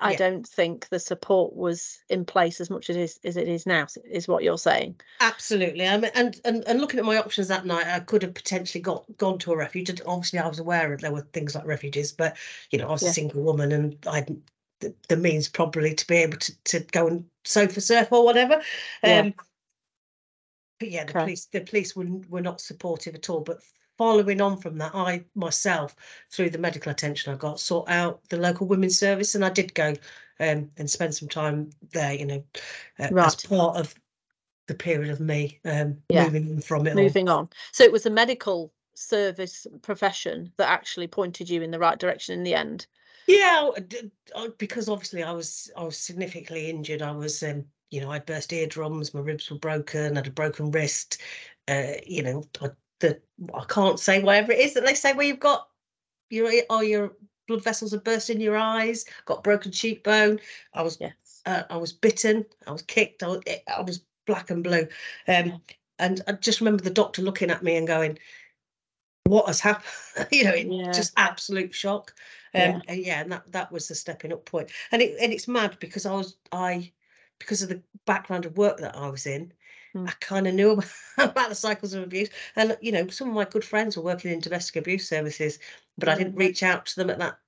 I 0.00 0.12
yeah. 0.12 0.16
don't 0.16 0.46
think 0.46 0.88
the 0.88 0.98
support 0.98 1.54
was 1.54 2.00
in 2.08 2.24
place 2.24 2.60
as 2.60 2.70
much 2.70 2.88
as 2.90 2.96
it 2.96 3.02
is, 3.02 3.20
as 3.24 3.36
it 3.36 3.48
is 3.48 3.66
now. 3.66 3.86
Is 4.10 4.26
what 4.26 4.42
you're 4.42 4.58
saying? 4.58 5.00
Absolutely. 5.20 5.86
I 5.86 5.96
mean, 5.98 6.10
and, 6.14 6.40
and 6.44 6.64
and 6.66 6.80
looking 6.80 6.98
at 6.98 7.04
my 7.04 7.18
options 7.18 7.48
that 7.48 7.66
night, 7.66 7.86
I 7.86 8.00
could 8.00 8.22
have 8.22 8.34
potentially 8.34 8.80
got 8.80 9.04
gone 9.16 9.38
to 9.40 9.52
a 9.52 9.56
refuge. 9.56 9.90
Obviously, 10.06 10.38
I 10.38 10.48
was 10.48 10.58
aware 10.58 10.92
of 10.92 11.00
there 11.00 11.12
were 11.12 11.26
things 11.32 11.54
like 11.54 11.66
refuges, 11.66 12.10
but 12.10 12.36
you 12.70 12.78
know, 12.78 12.88
I 12.88 12.92
was 12.92 13.02
yeah. 13.02 13.10
a 13.10 13.12
single 13.12 13.42
woman, 13.42 13.70
and 13.72 13.96
I 14.06 14.16
had 14.16 14.36
the, 14.80 14.94
the, 15.08 15.16
means 15.16 15.48
probably 15.48 15.94
to 15.94 16.06
be 16.06 16.16
able 16.16 16.38
to 16.38 16.56
to 16.64 16.80
go 16.80 17.06
and 17.06 17.24
sofa 17.44 17.80
surf 17.80 18.08
or 18.10 18.24
whatever. 18.24 18.62
Yeah. 19.04 19.20
Um, 19.20 19.34
but 20.80 20.90
yeah, 20.90 21.04
the 21.04 21.10
okay. 21.10 21.20
police 21.20 21.44
the 21.46 21.60
police 21.60 21.94
were 21.94 22.06
were 22.28 22.40
not 22.40 22.60
supportive 22.60 23.14
at 23.14 23.30
all. 23.30 23.40
But 23.40 23.58
following 23.98 24.40
on 24.40 24.56
from 24.56 24.78
that, 24.78 24.94
I 24.94 25.24
myself, 25.34 25.94
through 26.30 26.50
the 26.50 26.58
medical 26.58 26.92
attention 26.92 27.32
I 27.32 27.36
got, 27.36 27.60
sought 27.60 27.88
out 27.88 28.20
the 28.28 28.36
local 28.36 28.66
women's 28.66 28.98
service, 28.98 29.34
and 29.34 29.44
I 29.44 29.50
did 29.50 29.74
go 29.74 29.94
um, 30.40 30.70
and 30.76 30.90
spend 30.90 31.14
some 31.14 31.28
time 31.28 31.70
there. 31.92 32.14
You 32.14 32.26
know, 32.26 32.44
uh, 32.98 33.08
right. 33.10 33.26
as 33.26 33.36
part 33.36 33.76
of 33.76 33.94
the 34.68 34.74
period 34.74 35.10
of 35.10 35.20
me 35.20 35.60
um, 35.64 35.98
yeah. 36.08 36.24
moving 36.24 36.60
from 36.60 36.86
it. 36.86 36.94
Moving 36.94 37.28
on. 37.28 37.40
on. 37.40 37.48
So 37.72 37.84
it 37.84 37.92
was 37.92 38.06
a 38.06 38.10
medical 38.10 38.72
service 38.94 39.66
profession 39.82 40.52
that 40.56 40.68
actually 40.68 41.06
pointed 41.06 41.48
you 41.48 41.62
in 41.62 41.70
the 41.70 41.78
right 41.78 41.98
direction 41.98 42.34
in 42.34 42.44
the 42.44 42.54
end. 42.54 42.86
Yeah, 43.26 43.70
because 44.58 44.88
obviously 44.88 45.22
I 45.22 45.32
was 45.32 45.70
I 45.76 45.84
was 45.84 45.96
significantly 45.96 46.68
injured. 46.68 47.02
I 47.02 47.12
was 47.12 47.42
um, 47.42 47.64
you 47.92 48.00
know, 48.00 48.10
I 48.10 48.18
burst 48.18 48.52
eardrums, 48.52 49.14
my 49.14 49.20
ribs 49.20 49.50
were 49.50 49.58
broken, 49.58 50.16
I 50.16 50.20
had 50.20 50.26
a 50.26 50.30
broken 50.30 50.70
wrist. 50.70 51.20
Uh, 51.68 51.92
you 52.04 52.22
know, 52.22 52.42
I 52.60 52.70
the 53.02 53.20
I 53.54 53.64
can't 53.68 54.00
say 54.00 54.22
whatever 54.22 54.52
it 54.52 54.60
is 54.60 54.74
that 54.74 54.86
they 54.86 54.94
say 54.94 55.12
where 55.12 55.26
you've 55.26 55.40
got 55.40 55.68
your 56.30 56.50
oh 56.70 56.80
your 56.80 57.12
blood 57.46 57.62
vessels 57.62 57.92
have 57.92 58.04
burst 58.04 58.30
in 58.30 58.40
your 58.40 58.56
eyes, 58.56 59.04
got 59.26 59.44
broken 59.44 59.70
cheekbone. 59.70 60.40
I 60.72 60.82
was 60.82 60.96
yes. 61.00 61.42
uh, 61.44 61.64
I 61.68 61.76
was 61.76 61.92
bitten, 61.92 62.46
I 62.66 62.72
was 62.72 62.82
kicked, 62.82 63.22
I 63.22 63.28
was, 63.28 63.42
I 63.68 63.82
was 63.82 64.02
black 64.26 64.50
and 64.50 64.64
blue. 64.64 64.86
Um, 65.28 65.60
and 65.98 66.22
I 66.26 66.32
just 66.32 66.60
remember 66.60 66.82
the 66.82 66.90
doctor 66.90 67.22
looking 67.22 67.50
at 67.50 67.62
me 67.62 67.76
and 67.76 67.86
going, 67.86 68.18
"What 69.24 69.46
has 69.46 69.60
happened?" 69.60 70.28
you 70.32 70.44
know, 70.44 70.54
Yeah. 70.54 70.92
just 70.92 71.12
absolute 71.16 71.74
shock. 71.74 72.14
Yeah. 72.54 72.76
Um, 72.76 72.82
and 72.88 73.04
yeah, 73.04 73.20
and 73.20 73.32
that 73.32 73.50
that 73.52 73.72
was 73.72 73.88
the 73.88 73.94
stepping 73.94 74.32
up 74.32 74.44
point. 74.44 74.70
And 74.90 75.02
it 75.02 75.16
and 75.20 75.32
it's 75.32 75.48
mad 75.48 75.76
because 75.80 76.06
I 76.06 76.14
was 76.14 76.36
I 76.50 76.92
because 77.38 77.62
of 77.62 77.68
the 77.68 77.82
background 78.06 78.46
of 78.46 78.56
work 78.56 78.78
that 78.78 78.96
I 78.96 79.08
was 79.08 79.26
in. 79.26 79.52
I 79.94 80.12
kind 80.20 80.46
of 80.46 80.54
knew 80.54 80.80
about, 81.18 81.48
the 81.48 81.54
cycles 81.54 81.94
of 81.94 82.02
abuse. 82.02 82.28
And 82.56 82.76
you 82.80 82.92
know, 82.92 83.06
some 83.08 83.28
of 83.28 83.34
my 83.34 83.44
good 83.44 83.64
friends 83.64 83.96
were 83.96 84.02
working 84.02 84.30
in 84.32 84.40
domestic 84.40 84.76
abuse 84.76 85.08
services, 85.08 85.58
but 85.98 86.08
I 86.08 86.14
didn't 86.14 86.34
Mhm. 86.34 86.38
reach 86.38 86.62
out 86.62 86.86
to 86.86 86.96
them 86.96 87.10
at 87.10 87.18
that 87.18 87.38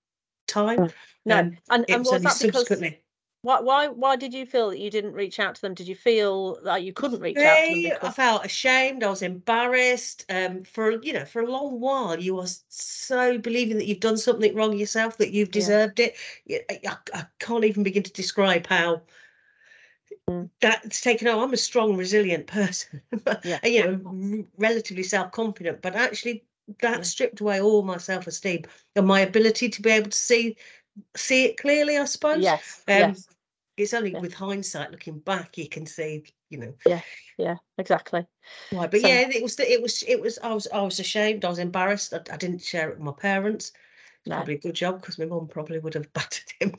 time. 0.47 0.91
No, 1.27 1.39
Um, 1.39 1.57
and, 1.71 1.85
it 1.89 1.95
and 1.95 2.05
was 2.05 2.23
that 2.23 2.39
because 2.41 2.43
subsequently. 2.43 3.01
why 3.43 3.61
why 3.61 3.89
why 3.89 4.17
did 4.17 4.33
you 4.33 4.47
feel 4.47 4.71
that 4.71 4.79
you 4.79 4.91
didn't 4.91 5.13
reach 5.13 5.39
out 5.39 5.55
to 5.57 5.61
them? 5.61 5.75
Did 5.75 5.89
you 5.89 5.95
feel 5.95 6.61
that 6.63 6.83
you 6.83 6.93
couldn't 6.93 7.21
reach 7.21 7.37
out 7.39 7.65
to 7.65 7.71
them 7.73 7.83
Hey, 7.83 7.93
I 8.01 8.11
felt 8.11 8.45
ashamed. 8.45 9.03
I 9.05 9.11
was 9.11 9.23
embarrassed. 9.23 10.25
Um, 10.31 10.65
for 10.65 11.03
you 11.03 11.13
know, 11.13 11.25
for 11.25 11.43
a 11.43 11.51
long 11.51 11.81
while, 11.81 12.19
you 12.21 12.39
are 12.41 12.47
so 12.69 13.39
believing 13.39 13.77
that 13.79 13.87
you've 13.87 14.01
done 14.01 14.17
something 14.17 14.55
wrong 14.55 14.77
yourself, 14.79 15.19
that 15.19 15.33
you've 15.33 15.51
deserved 15.51 16.01
it. 16.01 16.17
Yeah, 16.47 16.59
I, 16.71 16.81
I- 16.87 16.99
I 17.21 17.27
can't 17.39 17.65
even 17.65 17.83
begin 17.83 18.03
to 18.05 18.13
describe 18.13 18.67
how. 18.67 19.03
That's 20.61 21.00
taken. 21.00 21.28
Oh, 21.28 21.43
I'm 21.43 21.52
a 21.52 21.57
strong, 21.57 21.97
resilient 21.97 22.47
person. 22.47 23.02
but, 23.25 23.45
Yeah. 23.45 23.59
you 23.64 23.85
know, 23.85 24.38
r- 24.38 24.45
relatively 24.57 25.02
self-confident, 25.02 25.83
but 25.83 25.95
actually, 25.95 26.45
that 26.81 26.97
Yeah. 26.99 27.02
stripped 27.02 27.40
away 27.40 27.61
all 27.61 27.83
my 27.83 27.99
self-esteem 27.99 28.64
and 28.97 29.07
my 29.07 29.21
ability 29.21 29.69
to 29.69 29.83
be 29.83 29.90
able 29.90 30.11
to 30.11 30.16
see 30.16 30.57
see 31.16 31.45
it 31.47 31.59
clearly. 31.59 31.99
I 31.99 32.04
suppose. 32.04 32.43
yes, 32.43 32.83
Um, 32.88 32.95
yes, 32.95 33.28
It's 33.76 33.93
only 33.93 34.12
Yeah. 34.12 34.21
with 34.21 34.33
hindsight, 34.33 34.93
looking 34.93 35.19
back, 35.19 35.59
you 35.59 35.69
can 35.69 35.85
see. 35.87 36.25
You 36.50 36.59
know. 36.59 36.75
yeah, 36.87 37.00
yeah 37.37 37.57
exactly. 37.78 38.25
Right, 38.73 38.88
but 38.90 39.00
So- 39.00 39.09
yeah, 39.09 39.28
it 39.28 39.43
was 39.43 39.57
the, 39.57 39.71
it 39.71 39.83
was 39.83 40.02
it 40.04 40.21
was 40.21 40.38
I 40.38 40.54
was 40.54 40.69
I 40.73 40.81
was 40.83 41.00
ashamed. 41.00 41.45
I 41.45 41.49
was 41.49 41.59
embarrassed. 41.59 42.14
I, 42.14 42.21
I 42.33 42.37
didn't 42.37 42.62
share 42.62 42.88
it 42.90 42.97
with 42.97 43.04
my 43.04 43.12
parents. 43.12 43.73
It's 44.21 44.28
No. 44.28 44.37
probably 44.37 44.54
a 44.54 44.59
good 44.59 44.75
job 44.75 45.00
because 45.00 45.19
my 45.19 45.25
mum 45.26 45.49
probably 45.49 45.81
would 45.81 45.95
have 45.95 46.11
battered 46.12 46.50
him. 46.61 46.75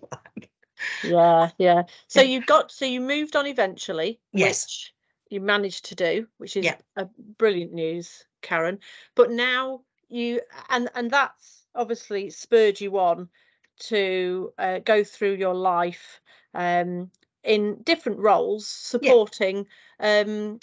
Yeah, 1.01 1.49
yeah. 1.57 1.83
So 2.07 2.21
you 2.21 2.41
got 2.41 2.71
so 2.71 2.85
you 2.85 3.01
moved 3.01 3.35
on 3.35 3.47
eventually, 3.47 4.19
Yes. 4.33 4.63
which 4.63 4.93
you 5.29 5.41
managed 5.41 5.85
to 5.85 5.95
do, 5.95 6.27
which 6.37 6.55
is 6.57 6.65
Yeah. 6.65 6.77
a 6.95 7.05
brilliant 7.37 7.73
news, 7.73 8.25
Karen. 8.41 8.79
But 9.15 9.31
now 9.31 9.81
you 10.09 10.41
and 10.69 10.89
and 10.95 11.11
that's 11.11 11.65
obviously 11.75 12.29
spurred 12.29 12.79
you 12.79 12.97
on 12.97 13.29
to 13.77 14.53
uh, 14.57 14.79
go 14.79 15.03
through 15.03 15.33
your 15.33 15.53
life 15.53 16.21
um, 16.53 17.11
in 17.43 17.81
different 17.83 18.19
roles, 18.19 18.67
supporting 18.67 19.67
um, 19.99 20.59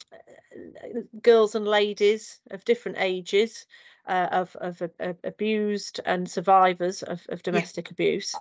girls 1.22 1.54
and 1.54 1.66
ladies 1.66 2.40
of 2.50 2.64
different 2.64 2.98
ages. 2.98 3.66
Uh, 4.04 4.26
of 4.32 4.56
of 4.56 4.82
a- 4.98 5.14
abused 5.22 6.00
and 6.04 6.28
survivors 6.28 7.04
of, 7.04 7.24
of 7.28 7.40
domestic 7.44 7.88
abuse, 7.92 8.34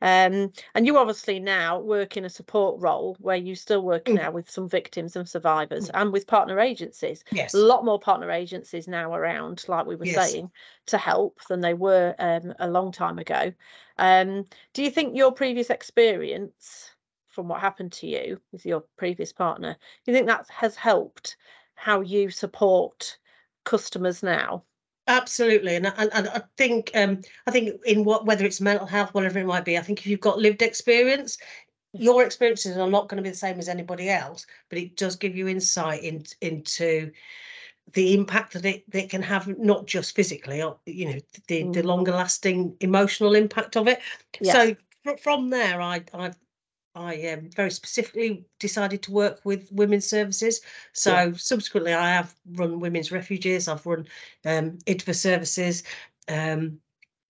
um, 0.00 0.52
and 0.76 0.86
you 0.86 0.96
obviously 0.96 1.40
now 1.40 1.80
work 1.80 2.16
in 2.16 2.24
a 2.24 2.30
support 2.30 2.80
role 2.80 3.16
where 3.18 3.36
you 3.36 3.56
still 3.56 3.82
work 3.82 4.04
Mm. 4.04 4.14
now 4.14 4.30
with 4.30 4.48
some 4.48 4.68
victims 4.68 5.16
and 5.16 5.28
survivors 5.28 5.90
and 5.90 6.12
with 6.12 6.28
partner 6.28 6.60
agencies. 6.60 7.24
yes. 7.32 7.52
A 7.52 7.58
lot 7.58 7.84
more 7.84 7.98
partner 7.98 8.30
agencies 8.30 8.86
now 8.86 9.12
around, 9.12 9.64
like 9.66 9.86
we 9.86 9.96
were 9.96 10.06
Yes. 10.06 10.30
saying, 10.30 10.52
to 10.86 10.98
help 10.98 11.40
than 11.48 11.62
they 11.62 11.74
were 11.74 12.14
um, 12.20 12.54
a 12.60 12.70
long 12.70 12.92
time 12.92 13.18
ago. 13.18 13.52
Um, 13.98 14.46
do 14.72 14.84
you 14.84 14.90
think 14.90 15.16
your 15.16 15.32
previous 15.32 15.68
experience 15.68 16.92
from 17.38 17.46
what 17.46 17.60
happened 17.60 17.92
to 17.92 18.08
you 18.08 18.40
with 18.50 18.66
your 18.66 18.80
previous 18.96 19.32
partner, 19.32 19.76
do 20.04 20.10
you 20.10 20.12
think 20.12 20.26
that 20.26 20.44
has 20.50 20.74
helped 20.74 21.36
how 21.76 22.00
you 22.00 22.30
support 22.30 23.16
customers 23.64 24.24
now? 24.24 24.64
Absolutely, 25.06 25.76
and 25.76 25.86
I- 25.86 25.94
and, 25.98 26.10
and 26.12 26.28
I 26.30 26.42
think 26.56 26.90
um 26.96 27.20
I 27.46 27.52
think 27.52 27.80
in 27.86 28.02
what 28.02 28.26
whether 28.26 28.44
it's 28.44 28.60
mental 28.60 28.88
health, 28.88 29.14
whatever 29.14 29.38
it 29.38 29.46
might 29.46 29.64
be, 29.64 29.78
I 29.78 29.82
think 29.82 30.00
if 30.00 30.08
you've 30.08 30.18
got 30.18 30.40
lived 30.40 30.62
experience, 30.62 31.38
your 31.92 32.24
experiences 32.24 32.76
are 32.76 32.90
not 32.90 33.08
going 33.08 33.18
to 33.18 33.22
be 33.22 33.30
the 33.30 33.36
same 33.36 33.60
as 33.60 33.68
anybody 33.68 34.08
else, 34.10 34.46
but 34.68 34.78
it 34.78 34.96
does 34.96 35.14
give 35.14 35.36
you 35.36 35.46
insight 35.46 36.02
in, 36.02 36.24
into 36.40 37.12
the 37.92 38.14
impact 38.14 38.54
that 38.54 38.64
it, 38.64 38.90
that 38.90 39.04
it 39.04 39.10
can 39.10 39.22
have, 39.22 39.46
not 39.58 39.86
just 39.86 40.16
physically, 40.16 40.60
or 40.60 40.80
you 40.86 41.06
know, 41.06 41.18
the 41.46 41.62
the 41.62 41.82
Mhm. 41.82 41.86
longer 41.86 42.12
lasting 42.12 42.76
emotional 42.80 43.36
impact 43.36 43.76
of 43.76 43.86
it. 43.86 44.00
Yes. 44.40 44.54
So 44.54 44.76
from 45.22 45.50
there, 45.50 45.80
I 45.80 46.02
I 46.12 46.32
I 46.98 47.28
um, 47.28 47.48
very 47.54 47.70
specifically 47.70 48.44
decided 48.58 49.02
to 49.04 49.12
work 49.12 49.40
with 49.44 49.70
women's 49.70 50.06
services. 50.06 50.60
So 50.92 51.32
subsequently, 51.34 51.94
I 51.94 52.10
have 52.10 52.34
run 52.52 52.80
women's 52.80 53.12
refuges. 53.12 53.68
I've 53.68 53.86
run 53.86 54.06
um, 54.44 54.78
IDVA 54.86 55.14
services. 55.14 55.84
Um, 56.28 56.80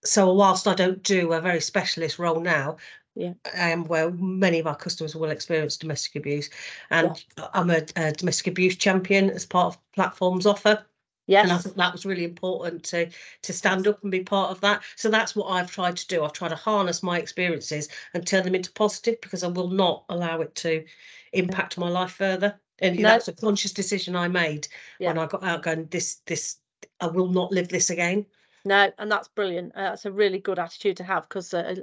so 0.04 0.32
whilst 0.32 0.66
I 0.66 0.74
don't 0.74 1.02
do 1.02 1.32
a 1.32 1.40
very 1.40 1.60
specialist 1.60 2.18
role 2.18 2.40
now, 2.40 2.76
Yeah. 3.14 3.34
um, 3.54 3.84
where 3.84 4.10
many 4.12 4.58
of 4.60 4.66
our 4.66 4.76
customers 4.76 5.14
will 5.14 5.30
experience 5.30 5.76
domestic 5.76 6.16
abuse, 6.16 6.48
and 6.90 7.24
I'm 7.52 7.70
a, 7.70 7.84
a 7.96 8.12
domestic 8.12 8.46
abuse 8.46 8.76
champion 8.76 9.30
as 9.30 9.44
part 9.44 9.74
of 9.74 9.92
platforms 9.92 10.46
offer 10.46 10.86
and 11.28 11.52
I 11.52 11.58
think 11.58 11.76
that 11.76 11.92
was 11.92 12.06
really 12.06 12.24
important 12.24 12.82
to 12.84 13.10
to 13.42 13.52
stand 13.52 13.86
up 13.86 14.02
and 14.02 14.10
be 14.10 14.20
part 14.20 14.50
of 14.50 14.60
that. 14.62 14.82
So 14.96 15.10
that's 15.10 15.36
what 15.36 15.46
I've 15.46 15.70
tried 15.70 15.96
to 15.96 16.06
do. 16.08 16.24
I've 16.24 16.32
tried 16.32 16.48
to 16.48 16.56
harness 16.56 17.02
my 17.02 17.18
experiences 17.18 17.88
and 18.14 18.26
turn 18.26 18.44
them 18.44 18.54
into 18.54 18.72
positive 18.72 19.20
because 19.20 19.44
I 19.44 19.48
will 19.48 19.68
not 19.68 20.04
allow 20.08 20.40
it 20.40 20.54
to 20.56 20.84
impact 21.32 21.78
my 21.78 21.88
life 21.88 22.12
further. 22.12 22.58
And 22.80 22.98
No. 22.98 23.08
that's 23.08 23.28
a 23.28 23.32
conscious 23.32 23.72
decision 23.72 24.16
I 24.16 24.28
made 24.28 24.68
when 24.98 25.18
I 25.18 25.26
got 25.26 25.44
out 25.44 25.62
going, 25.62 25.86
this 25.86 26.16
this 26.26 26.56
I 27.00 27.06
will 27.06 27.28
not 27.28 27.52
live 27.52 27.68
this 27.68 27.90
again. 27.90 28.26
No, 28.64 28.90
and 28.98 29.10
that's 29.10 29.28
brilliant. 29.28 29.74
Uh, 29.74 29.90
that's 29.90 30.04
a 30.04 30.12
really 30.12 30.38
good 30.38 30.58
attitude 30.58 30.96
to 30.98 31.04
have 31.04 31.28
because, 31.28 31.54
uh, 31.54 31.74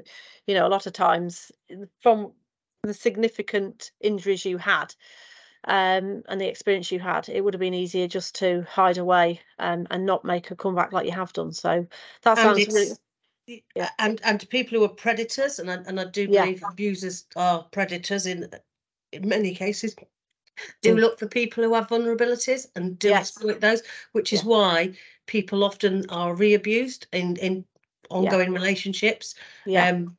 you 0.45 0.53
know, 0.53 0.67
a 0.67 0.69
lot 0.69 0.85
of 0.85 0.93
times 0.93 1.51
uh, 1.71 1.85
from 2.01 2.33
the 2.83 2.93
significant 2.93 3.91
injuries 4.01 4.45
you 4.45 4.57
had 4.57 4.93
um, 5.67 6.23
and 6.27 6.39
the 6.39 6.47
experience 6.47 6.91
you 6.91 6.99
had, 6.99 7.29
it 7.29 7.41
would 7.43 7.53
have 7.53 7.59
been 7.59 7.73
easier 7.73 8.07
just 8.07 8.35
to 8.35 8.63
hide 8.69 8.97
away 8.97 9.41
um, 9.59 9.87
and 9.91 10.05
not 10.05 10.25
make 10.25 10.51
a 10.51 10.55
comeback 10.55 10.91
like 10.91 11.05
you 11.05 11.11
have 11.11 11.33
done. 11.33 11.51
So 11.51 11.87
that 12.21 12.37
sounds 12.37 12.67
really, 12.67 12.91
yeah. 13.75 13.89
and 13.99 14.21
and 14.23 14.39
to 14.39 14.47
people 14.47 14.77
who 14.77 14.85
are 14.85 14.89
predators, 14.89 15.59
and 15.59 15.69
I, 15.71 15.75
and 15.87 15.99
I 15.99 16.05
do 16.05 16.27
Yeah. 16.27 16.43
believe 16.43 16.63
abusers 16.63 17.25
are 17.35 17.63
predators 17.71 18.25
in 18.25 18.49
in 19.11 19.27
many 19.27 19.55
cases. 19.55 19.95
Do 20.81 20.95
Mm. 20.95 21.01
look 21.01 21.19
for 21.19 21.27
people 21.27 21.63
who 21.63 21.73
have 21.73 21.87
vulnerabilities 21.87 22.67
and 22.75 22.97
do 22.97 23.09
Yes. 23.09 23.31
exploit 23.31 23.59
those, 23.59 23.83
which 24.13 24.31
is 24.33 24.43
why 24.43 24.93
people 25.25 25.63
often 25.63 26.09
are 26.09 26.33
re-abused 26.35 27.07
in 27.11 27.35
in 27.37 27.65
ongoing 28.09 28.51
relationships. 28.53 29.35
yeah, 29.65 29.89
Um, 29.91 30.17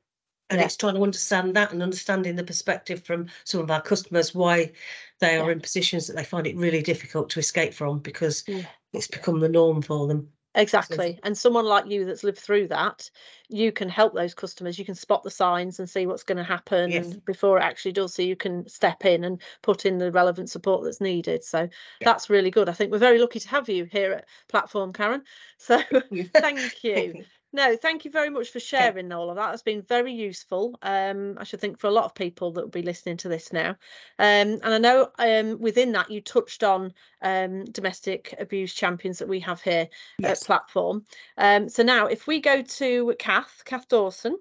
and 0.50 0.60
Yeah. 0.60 0.66
it's 0.66 0.76
trying 0.76 0.94
to 0.94 1.02
understand 1.02 1.54
that 1.56 1.72
and 1.72 1.82
understanding 1.82 2.36
the 2.36 2.44
perspective 2.44 3.02
from 3.04 3.28
some 3.44 3.60
of 3.60 3.70
our 3.70 3.82
customers 3.82 4.34
why 4.34 4.72
they 5.20 5.36
are 5.38 5.46
Yeah. 5.46 5.52
in 5.52 5.60
positions 5.60 6.06
that 6.06 6.16
they 6.16 6.24
find 6.24 6.46
it 6.46 6.56
really 6.56 6.82
difficult 6.82 7.30
to 7.30 7.40
escape 7.40 7.74
from 7.74 7.98
because 8.00 8.44
Yeah. 8.46 8.62
it's 8.92 9.08
become 9.08 9.40
the 9.40 9.48
norm 9.48 9.82
for 9.82 10.06
them. 10.06 10.28
exactly. 10.54 11.18
And 11.22 11.36
someone 11.36 11.66
like 11.66 11.86
you 11.86 12.04
that's 12.06 12.24
lived 12.24 12.38
through 12.38 12.68
that, 12.68 13.10
you 13.48 13.72
can 13.72 13.88
help 13.88 14.14
those 14.14 14.34
customers. 14.34 14.78
You 14.78 14.84
can 14.86 14.94
spot 14.94 15.22
the 15.22 15.30
signs 15.30 15.78
and 15.78 15.90
see 15.90 16.06
what's 16.06 16.22
going 16.22 16.38
to 16.38 16.44
happen 16.44 16.90
Yes. 16.92 17.14
before 17.26 17.58
it 17.58 17.62
actually 17.62 17.92
does. 17.92 18.14
So 18.14 18.22
you 18.22 18.36
can 18.36 18.66
step 18.68 19.04
in 19.04 19.24
and 19.24 19.42
put 19.62 19.84
in 19.84 19.98
the 19.98 20.10
relevant 20.10 20.48
support 20.48 20.82
that's 20.84 21.00
needed. 21.00 21.44
So 21.44 21.68
that's 22.00 22.30
really 22.30 22.50
good. 22.50 22.68
I 22.68 22.72
think 22.72 22.90
we're 22.90 22.98
very 22.98 23.18
lucky 23.18 23.40
to 23.40 23.48
have 23.48 23.68
you 23.68 23.84
here 23.84 24.12
at 24.12 24.28
Platform, 24.48 24.92
Karen. 24.92 25.24
So 25.58 25.82
thank 26.34 26.82
you. 26.84 27.24
No, 27.56 27.74
thank 27.74 28.04
you 28.04 28.10
very 28.10 28.28
much 28.28 28.50
for 28.50 28.60
sharing 28.60 29.10
all 29.12 29.30
of 29.30 29.36
that. 29.36 29.54
It's 29.54 29.62
been 29.62 29.80
very 29.80 30.12
useful. 30.12 30.78
Um, 30.82 31.38
I 31.38 31.44
should 31.44 31.58
think 31.58 31.78
for 31.80 31.86
a 31.86 31.90
lot 31.90 32.04
of 32.04 32.14
people 32.14 32.52
that 32.52 32.60
will 32.60 32.68
be 32.68 32.82
listening 32.82 33.16
to 33.16 33.30
this 33.30 33.50
now. 33.50 33.70
Um, 34.18 34.60
and 34.62 34.74
I 34.74 34.76
know 34.76 35.08
um, 35.18 35.58
within 35.58 35.92
that 35.92 36.10
you 36.10 36.20
touched 36.20 36.62
on 36.62 36.92
um, 37.22 37.64
domestic 37.64 38.34
abuse 38.38 38.74
champions 38.74 39.20
that 39.20 39.28
we 39.28 39.40
have 39.40 39.62
here 39.62 39.88
Yes. 40.18 40.42
at 40.42 40.46
Platform. 40.46 41.06
Um, 41.38 41.70
so 41.70 41.82
now, 41.82 42.08
if 42.08 42.26
we 42.26 42.40
go 42.40 42.60
to 42.60 43.14
Kath, 43.18 43.62
Kath 43.64 43.88
Dawson, 43.88 44.36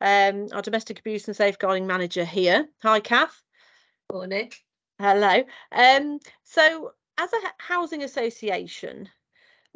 um, 0.00 0.48
our 0.52 0.60
domestic 0.60 0.98
abuse 0.98 1.28
and 1.28 1.36
safeguarding 1.36 1.86
manager 1.86 2.24
here. 2.24 2.68
Hi, 2.82 2.98
Kath. 2.98 3.44
Morning. 4.12 4.50
Hello. 4.98 5.44
Um, 5.70 6.18
so, 6.42 6.94
as 7.16 7.32
a 7.32 7.38
housing 7.58 8.02
association, 8.02 9.08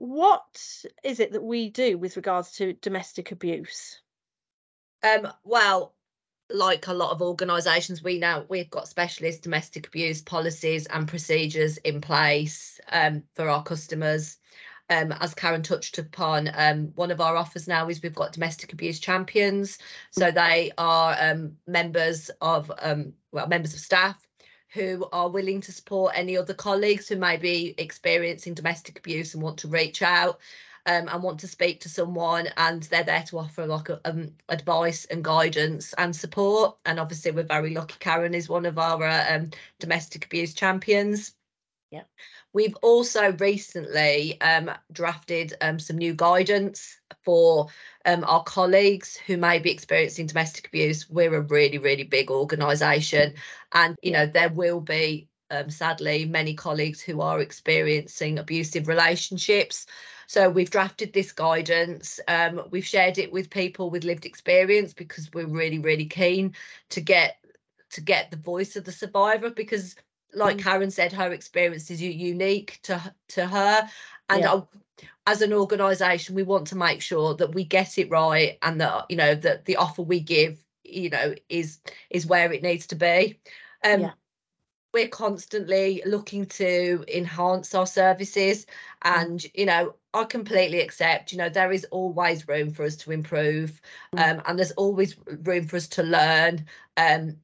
what 0.00 0.82
is 1.04 1.20
it 1.20 1.32
that 1.32 1.42
we 1.42 1.68
do 1.68 1.98
with 1.98 2.16
regards 2.16 2.52
to 2.52 2.72
domestic 2.72 3.32
abuse? 3.32 4.00
Um, 5.02 5.28
well, 5.44 5.94
like 6.48 6.86
a 6.86 6.94
lot 6.94 7.10
of 7.10 7.20
organisations, 7.20 8.02
we 8.02 8.18
now 8.18 8.46
we've 8.48 8.70
got 8.70 8.88
specialist 8.88 9.42
domestic 9.42 9.86
abuse 9.86 10.22
policies 10.22 10.86
and 10.86 11.06
procedures 11.06 11.76
in 11.78 12.00
place 12.00 12.80
um, 12.90 13.22
for 13.34 13.50
our 13.50 13.62
customers. 13.62 14.38
Um, 14.88 15.12
as 15.12 15.34
Karen 15.34 15.62
touched 15.62 15.98
upon, 15.98 16.50
um, 16.54 16.92
one 16.94 17.10
of 17.10 17.20
our 17.20 17.36
offers 17.36 17.68
now 17.68 17.86
is 17.90 18.02
we've 18.02 18.14
got 18.14 18.32
domestic 18.32 18.72
abuse 18.72 19.00
champions. 19.00 19.76
So 20.12 20.30
they 20.30 20.72
are 20.78 21.14
um, 21.20 21.58
members 21.66 22.30
of 22.40 22.72
um, 22.80 23.12
well 23.32 23.48
members 23.48 23.74
of 23.74 23.80
staff 23.80 24.16
who 24.72 25.06
are 25.12 25.28
willing 25.28 25.60
to 25.60 25.72
support 25.72 26.12
any 26.14 26.36
other 26.36 26.54
colleagues 26.54 27.08
who 27.08 27.16
may 27.16 27.36
be 27.36 27.74
experiencing 27.78 28.54
domestic 28.54 28.98
abuse 28.98 29.34
and 29.34 29.42
want 29.42 29.58
to 29.58 29.68
reach 29.68 30.02
out 30.02 30.38
um, 30.86 31.08
and 31.08 31.22
want 31.22 31.40
to 31.40 31.48
speak 31.48 31.80
to 31.80 31.88
someone 31.88 32.48
and 32.56 32.84
they're 32.84 33.04
there 33.04 33.24
to 33.24 33.38
offer 33.38 33.66
like 33.66 33.88
um, 34.04 34.32
advice 34.48 35.04
and 35.06 35.24
guidance 35.24 35.92
and 35.94 36.14
support. 36.14 36.76
And 36.84 37.00
obviously 37.00 37.32
we're 37.32 37.42
very 37.42 37.74
lucky. 37.74 37.96
Karen 37.98 38.34
is 38.34 38.48
one 38.48 38.66
of 38.66 38.78
our 38.78 39.02
uh, 39.02 39.34
um, 39.34 39.50
domestic 39.78 40.24
abuse 40.26 40.54
champions. 40.54 41.34
Yeah. 41.90 42.04
We've 42.52 42.76
also 42.82 43.32
recently 43.32 44.40
um, 44.40 44.70
drafted 44.92 45.54
um, 45.60 45.78
some 45.78 45.98
new 45.98 46.14
guidance 46.14 46.99
for 47.24 47.68
um, 48.04 48.24
our 48.26 48.42
colleagues 48.44 49.16
who 49.16 49.36
may 49.36 49.58
be 49.58 49.70
experiencing 49.70 50.26
domestic 50.26 50.66
abuse 50.66 51.08
we're 51.08 51.34
a 51.34 51.40
really 51.42 51.78
really 51.78 52.04
big 52.04 52.30
organisation 52.30 53.34
and 53.72 53.96
you 54.02 54.12
know 54.12 54.26
there 54.26 54.50
will 54.50 54.80
be 54.80 55.28
um, 55.50 55.68
sadly 55.68 56.24
many 56.24 56.54
colleagues 56.54 57.00
who 57.00 57.20
are 57.20 57.40
experiencing 57.40 58.38
abusive 58.38 58.88
relationships 58.88 59.86
so 60.30 60.48
we've 60.48 60.70
drafted 60.70 61.12
this 61.12 61.32
guidance. 61.32 62.20
Um, 62.28 62.62
we've 62.70 62.86
shared 62.86 63.18
it 63.18 63.32
with 63.32 63.50
people 63.50 63.90
with 63.90 64.04
lived 64.04 64.24
experience 64.24 64.92
because 64.92 65.28
we're 65.34 65.48
really, 65.48 65.80
really 65.80 66.04
keen 66.04 66.54
to 66.90 67.00
get 67.00 67.38
to 67.90 68.00
get 68.00 68.30
the 68.30 68.36
voice 68.36 68.76
of 68.76 68.84
the 68.84 68.92
survivor 68.92 69.50
because 69.50 69.96
like 70.32 70.58
mm. 70.58 70.62
Karen 70.62 70.92
said, 70.92 71.12
her 71.12 71.32
experience 71.32 71.90
is 71.90 72.00
unique 72.00 72.78
to 72.84 73.14
to 73.30 73.44
her. 73.44 73.88
And 74.28 74.42
yeah. 74.42 74.60
As 75.26 75.42
an 75.42 75.52
organisation, 75.52 76.34
we 76.34 76.42
want 76.42 76.66
to 76.68 76.76
make 76.76 77.00
sure 77.00 77.34
that 77.34 77.54
we 77.54 77.64
get 77.64 77.98
it 77.98 78.10
right 78.10 78.58
and 78.62 78.80
that 78.80 79.06
you 79.08 79.16
know 79.16 79.34
that 79.34 79.64
the 79.64 79.76
offer 79.76 80.02
we 80.02 80.20
give, 80.20 80.62
you 80.84 81.10
know, 81.10 81.34
is 81.48 81.80
is 82.10 82.26
where 82.26 82.52
it 82.52 82.62
needs 82.62 82.86
to 82.88 82.96
be. 82.96 83.38
Um, 83.84 84.00
yeah 84.02 84.12
we're 84.92 85.08
constantly 85.08 86.02
looking 86.04 86.46
to 86.46 87.04
enhance 87.08 87.74
our 87.74 87.86
services 87.86 88.66
and 89.02 89.46
you 89.54 89.66
know 89.66 89.94
i 90.14 90.24
completely 90.24 90.80
accept 90.80 91.32
you 91.32 91.38
know 91.38 91.48
there 91.48 91.72
is 91.72 91.86
always 91.90 92.48
room 92.48 92.70
for 92.70 92.84
us 92.84 92.96
to 92.96 93.12
improve 93.12 93.80
mm. 94.14 94.20
um, 94.20 94.42
and 94.46 94.58
there's 94.58 94.72
always 94.72 95.16
room 95.44 95.66
for 95.66 95.76
us 95.76 95.86
to 95.86 96.02
learn 96.02 96.64
um, 96.96 97.36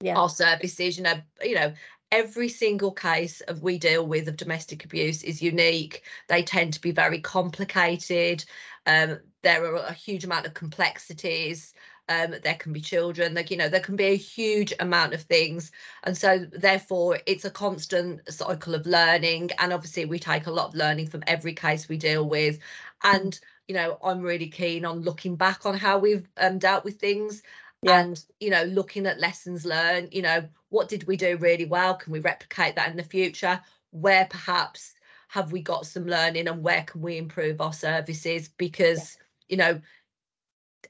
yeah. 0.00 0.16
our 0.16 0.28
services 0.28 0.96
you 0.96 1.02
know 1.02 1.20
you 1.42 1.54
know 1.54 1.72
every 2.12 2.48
single 2.48 2.92
case 2.92 3.40
of 3.42 3.62
we 3.62 3.78
deal 3.78 4.06
with 4.06 4.28
of 4.28 4.36
domestic 4.36 4.84
abuse 4.84 5.22
is 5.22 5.42
unique. 5.42 6.02
They 6.28 6.42
tend 6.42 6.72
to 6.74 6.80
be 6.80 6.92
very 6.92 7.20
complicated. 7.20 8.44
Um, 8.86 9.18
there 9.42 9.64
are 9.64 9.76
a 9.76 9.92
huge 9.92 10.24
amount 10.24 10.46
of 10.46 10.54
complexities 10.54 11.74
um, 12.10 12.34
there 12.42 12.56
can 12.56 12.72
be 12.72 12.80
children 12.80 13.34
like 13.34 13.52
you 13.52 13.56
know 13.56 13.68
there 13.68 13.80
can 13.80 13.94
be 13.94 14.06
a 14.06 14.16
huge 14.16 14.74
amount 14.80 15.14
of 15.14 15.22
things. 15.22 15.70
And 16.02 16.18
so 16.18 16.44
therefore 16.52 17.20
it's 17.24 17.44
a 17.44 17.50
constant 17.50 18.20
cycle 18.32 18.74
of 18.74 18.84
learning. 18.84 19.50
And 19.58 19.72
obviously 19.72 20.04
we 20.04 20.18
take 20.18 20.46
a 20.46 20.50
lot 20.50 20.68
of 20.68 20.74
learning 20.74 21.06
from 21.06 21.22
every 21.28 21.54
case 21.54 21.88
we 21.88 21.96
deal 21.96 22.28
with. 22.28 22.58
And 23.04 23.38
you 23.68 23.76
know 23.76 23.98
i'm 24.02 24.20
really 24.20 24.48
keen 24.48 24.84
on 24.84 25.02
looking 25.02 25.36
back 25.36 25.64
on 25.64 25.78
how 25.78 25.96
we've 25.96 26.26
um, 26.38 26.58
dealt 26.58 26.84
with 26.84 26.98
things 26.98 27.40
yeah. 27.82 28.00
and 28.00 28.24
you 28.40 28.50
know 28.50 28.64
looking 28.64 29.06
at 29.06 29.20
lessons 29.20 29.64
learned 29.64 30.12
you 30.12 30.22
know 30.22 30.46
what 30.68 30.88
did 30.88 31.06
we 31.06 31.16
do 31.16 31.36
really 31.38 31.64
well 31.64 31.94
can 31.94 32.12
we 32.12 32.20
replicate 32.20 32.76
that 32.76 32.90
in 32.90 32.96
the 32.96 33.02
future 33.02 33.60
where 33.90 34.26
perhaps 34.30 34.94
have 35.28 35.52
we 35.52 35.62
got 35.62 35.86
some 35.86 36.06
learning 36.06 36.48
and 36.48 36.62
where 36.62 36.82
can 36.82 37.00
we 37.00 37.16
improve 37.16 37.60
our 37.60 37.72
services 37.72 38.48
because 38.48 39.16
yeah. 39.48 39.54
you 39.54 39.56
know 39.56 39.80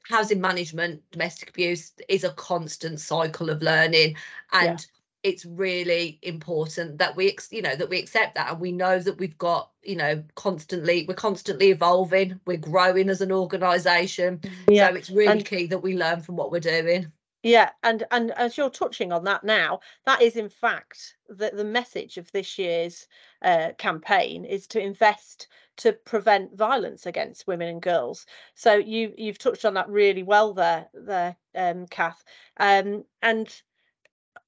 housing 0.03 0.41
management, 0.41 1.01
domestic 1.11 1.49
abuse 1.49 1.93
is 2.09 2.23
a 2.23 2.31
constant 2.31 2.99
cycle 2.99 3.49
of 3.49 3.61
learning, 3.61 4.15
and 4.51 4.79
yeah. 4.79 4.85
It's 5.23 5.45
really 5.45 6.19
important 6.21 6.97
that 6.97 7.15
we, 7.15 7.35
you 7.51 7.61
know, 7.61 7.75
that 7.75 7.89
we 7.89 7.99
accept 7.99 8.35
that, 8.35 8.51
and 8.51 8.59
we 8.59 8.71
know 8.71 8.99
that 8.99 9.19
we've 9.19 9.37
got, 9.37 9.69
you 9.83 9.95
know, 9.95 10.23
constantly, 10.35 11.05
we're 11.07 11.13
constantly 11.13 11.69
evolving, 11.69 12.39
we're 12.45 12.57
growing 12.57 13.09
as 13.09 13.21
an 13.21 13.31
organisation. 13.31 14.41
Yeah. 14.67 14.89
So 14.89 14.95
it's 14.95 15.09
really 15.09 15.31
and, 15.31 15.45
key 15.45 15.67
that 15.67 15.79
we 15.79 15.97
learn 15.97 16.21
from 16.21 16.35
what 16.35 16.51
we're 16.51 16.59
doing. 16.59 17.11
Yeah, 17.43 17.71
and 17.81 18.03
and 18.11 18.31
as 18.31 18.55
you're 18.55 18.69
touching 18.69 19.11
on 19.11 19.23
that 19.23 19.43
now, 19.43 19.79
that 20.05 20.21
is 20.21 20.35
in 20.35 20.49
fact 20.49 21.15
the 21.27 21.51
the 21.53 21.65
message 21.65 22.17
of 22.17 22.31
this 22.31 22.59
year's 22.59 23.07
uh, 23.41 23.69
campaign 23.79 24.45
is 24.45 24.67
to 24.67 24.79
invest 24.79 25.47
to 25.77 25.93
prevent 25.93 26.55
violence 26.55 27.07
against 27.07 27.47
women 27.47 27.67
and 27.67 27.81
girls. 27.81 28.27
So 28.53 28.75
you 28.75 29.13
you've 29.17 29.39
touched 29.39 29.65
on 29.65 29.73
that 29.73 29.89
really 29.89 30.21
well 30.21 30.53
there, 30.53 30.87
there, 30.93 31.35
um, 31.55 31.87
Kath. 31.87 32.23
Um, 32.57 33.05
and 33.23 33.61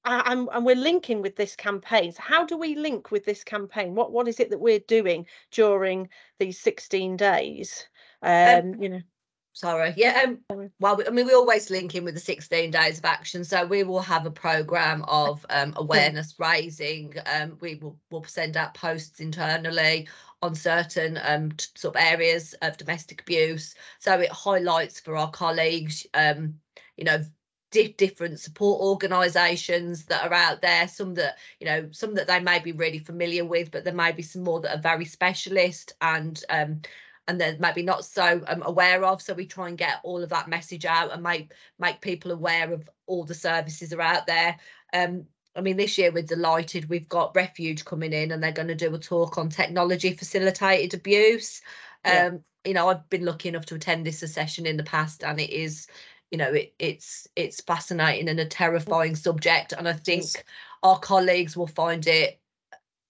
Am 0.04 0.48
and 0.52 0.64
we're 0.64 0.76
linking 0.76 1.22
with 1.22 1.36
this 1.36 1.56
campaign. 1.56 2.12
So 2.12 2.22
how 2.22 2.44
do 2.44 2.56
we 2.56 2.74
link 2.74 3.10
with 3.10 3.24
this 3.24 3.44
campaign? 3.44 3.94
What 3.94 4.12
what 4.12 4.28
is 4.28 4.40
it 4.40 4.50
that 4.50 4.60
we're 4.60 4.80
doing 4.80 5.26
during 5.50 6.08
these 6.38 6.60
16 6.60 7.16
days? 7.16 7.86
Um, 8.22 8.74
um 8.74 8.82
you 8.82 8.88
know 8.88 9.00
sorry 9.54 9.94
yeah 9.96 10.34
um, 10.50 10.68
well 10.80 11.00
i 11.06 11.10
mean 11.10 11.26
we 11.26 11.32
always 11.32 11.70
link 11.70 11.94
in 11.94 12.04
with 12.04 12.14
the 12.14 12.20
16 12.20 12.72
days 12.72 12.98
of 12.98 13.04
action 13.04 13.44
so 13.44 13.64
we 13.64 13.84
will 13.84 14.00
have 14.00 14.26
a 14.26 14.30
program 14.30 15.04
of 15.06 15.46
um, 15.48 15.72
awareness 15.76 16.34
raising 16.40 17.14
um, 17.32 17.56
we 17.60 17.76
will 17.76 17.96
will 18.10 18.24
send 18.24 18.56
out 18.56 18.74
posts 18.74 19.20
internally 19.20 20.08
on 20.42 20.56
certain 20.56 21.20
um, 21.22 21.52
sort 21.76 21.94
of 21.94 22.02
areas 22.02 22.52
of 22.62 22.76
domestic 22.76 23.20
abuse 23.20 23.76
so 24.00 24.18
it 24.18 24.30
highlights 24.30 24.98
for 24.98 25.16
our 25.16 25.30
colleagues 25.30 26.04
um, 26.14 26.54
you 26.96 27.04
know 27.04 27.22
different 27.96 28.40
support 28.40 28.80
organizations 28.80 30.04
that 30.06 30.24
are 30.24 30.34
out 30.34 30.62
there 30.62 30.88
some 30.88 31.14
that 31.14 31.36
you 31.60 31.66
know 31.66 31.88
some 31.92 32.14
that 32.14 32.26
they 32.26 32.40
may 32.40 32.58
be 32.58 32.72
really 32.72 32.98
familiar 32.98 33.44
with 33.44 33.70
but 33.70 33.84
there 33.84 33.94
may 33.94 34.12
be 34.12 34.22
some 34.22 34.42
more 34.42 34.60
that 34.60 34.76
are 34.76 34.82
very 34.82 35.04
specialist 35.04 35.92
and 36.00 36.42
um, 36.50 36.80
and 37.26 37.40
they're 37.40 37.56
maybe 37.58 37.82
not 37.82 38.04
so 38.04 38.42
um, 38.46 38.62
aware 38.66 39.02
of. 39.04 39.22
So 39.22 39.32
we 39.32 39.46
try 39.46 39.68
and 39.68 39.78
get 39.78 40.00
all 40.02 40.22
of 40.22 40.28
that 40.30 40.48
message 40.48 40.84
out 40.84 41.12
and 41.12 41.22
make 41.22 41.52
make 41.78 42.00
people 42.00 42.32
aware 42.32 42.72
of 42.72 42.88
all 43.06 43.24
the 43.24 43.34
services 43.34 43.92
are 43.92 44.00
out 44.00 44.26
there. 44.26 44.58
Um, 44.92 45.26
I 45.56 45.60
mean, 45.60 45.76
this 45.76 45.96
year 45.96 46.10
we're 46.10 46.22
delighted. 46.22 46.88
We've 46.88 47.08
got 47.08 47.34
Refuge 47.34 47.84
coming 47.84 48.12
in, 48.12 48.32
and 48.32 48.42
they're 48.42 48.52
going 48.52 48.68
to 48.68 48.74
do 48.74 48.94
a 48.94 48.98
talk 48.98 49.38
on 49.38 49.48
technology 49.48 50.12
facilitated 50.12 50.98
abuse. 50.98 51.62
Yeah. 52.04 52.26
Um, 52.26 52.44
you 52.64 52.74
know, 52.74 52.88
I've 52.88 53.08
been 53.10 53.24
lucky 53.24 53.48
enough 53.50 53.66
to 53.66 53.74
attend 53.74 54.04
this 54.04 54.20
session 54.20 54.66
in 54.66 54.76
the 54.76 54.84
past, 54.84 55.22
and 55.22 55.40
it 55.40 55.50
is, 55.50 55.86
you 56.34 56.38
know, 56.38 56.52
it, 56.52 56.74
it's 56.80 57.28
it's 57.36 57.60
fascinating 57.60 58.28
and 58.28 58.40
a 58.40 58.44
terrifying 58.44 59.14
subject. 59.14 59.72
And 59.72 59.88
I 59.88 59.92
think 59.92 60.24
our 60.82 60.98
colleagues 60.98 61.56
will 61.56 61.68
find 61.68 62.04
it 62.08 62.40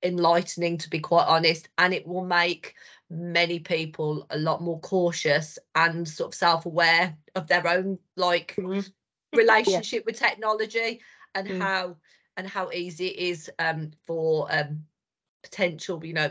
enlightening, 0.03 0.77
to 0.77 0.91
be 0.91 0.99
quite 0.99 1.25
honest, 1.27 1.71
and 1.79 1.95
it 1.95 2.07
will 2.07 2.27
make 2.27 2.75
many 3.09 3.61
people 3.61 4.27
a 4.29 4.37
lot 4.37 4.61
more 4.61 4.79
cautious 4.81 5.59
and 5.75 6.07
sort 6.07 6.33
of 6.33 6.35
self-aware 6.35 7.17
of 7.35 7.47
their 7.47 7.67
own 7.67 7.99
like 8.17 8.57
mm-hmm. 8.59 8.81
relationship 9.35 10.03
yeah. 10.03 10.05
with 10.05 10.19
technology 10.19 11.01
and 11.35 11.49
mm. 11.49 11.59
how 11.63 11.97
and 12.37 12.47
how 12.47 12.71
easy 12.73 13.07
it 13.07 13.17
is 13.17 13.51
um, 13.59 13.91
for 14.07 14.49
um, 14.51 14.85
potential 15.43 16.05
you 16.05 16.13
know 16.13 16.31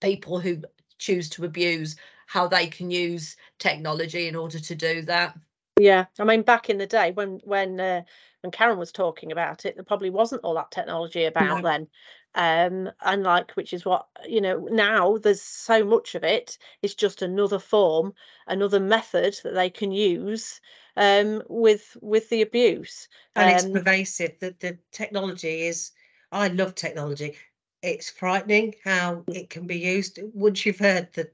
people 0.00 0.38
who 0.38 0.62
choose 0.98 1.28
to 1.30 1.44
abuse 1.44 1.96
how 2.28 2.46
they 2.46 2.68
can 2.68 2.92
use 2.92 3.36
technology 3.58 4.28
in 4.28 4.36
order 4.36 4.60
to 4.60 4.74
do 4.76 5.02
that 5.02 5.36
yeah 5.78 6.06
i 6.18 6.24
mean 6.24 6.42
back 6.42 6.70
in 6.70 6.78
the 6.78 6.86
day 6.86 7.12
when 7.12 7.40
when 7.44 7.78
uh, 7.80 8.02
when 8.42 8.50
karen 8.50 8.78
was 8.78 8.92
talking 8.92 9.32
about 9.32 9.64
it 9.64 9.74
there 9.76 9.84
probably 9.84 10.10
wasn't 10.10 10.42
all 10.42 10.54
that 10.54 10.70
technology 10.70 11.24
about 11.24 11.62
no. 11.62 11.68
then 11.68 11.86
um 12.34 12.90
and 13.02 13.22
like 13.22 13.52
which 13.52 13.72
is 13.72 13.84
what 13.84 14.06
you 14.26 14.40
know 14.40 14.68
now 14.70 15.16
there's 15.18 15.42
so 15.42 15.84
much 15.84 16.14
of 16.14 16.24
it 16.24 16.58
it's 16.82 16.94
just 16.94 17.22
another 17.22 17.58
form 17.58 18.12
another 18.46 18.80
method 18.80 19.36
that 19.42 19.54
they 19.54 19.70
can 19.70 19.90
use 19.90 20.60
um 20.96 21.42
with 21.48 21.96
with 22.00 22.28
the 22.30 22.42
abuse 22.42 23.08
and 23.34 23.50
um, 23.50 23.54
it's 23.54 23.66
pervasive 23.66 24.32
that 24.40 24.60
the 24.60 24.78
technology 24.92 25.62
is 25.62 25.92
i 26.32 26.48
love 26.48 26.74
technology 26.74 27.36
it's 27.82 28.10
frightening 28.10 28.74
how 28.84 29.22
it 29.28 29.50
can 29.50 29.66
be 29.66 29.78
used 29.78 30.18
once 30.32 30.64
you've 30.64 30.78
heard 30.78 31.08
the 31.14 31.28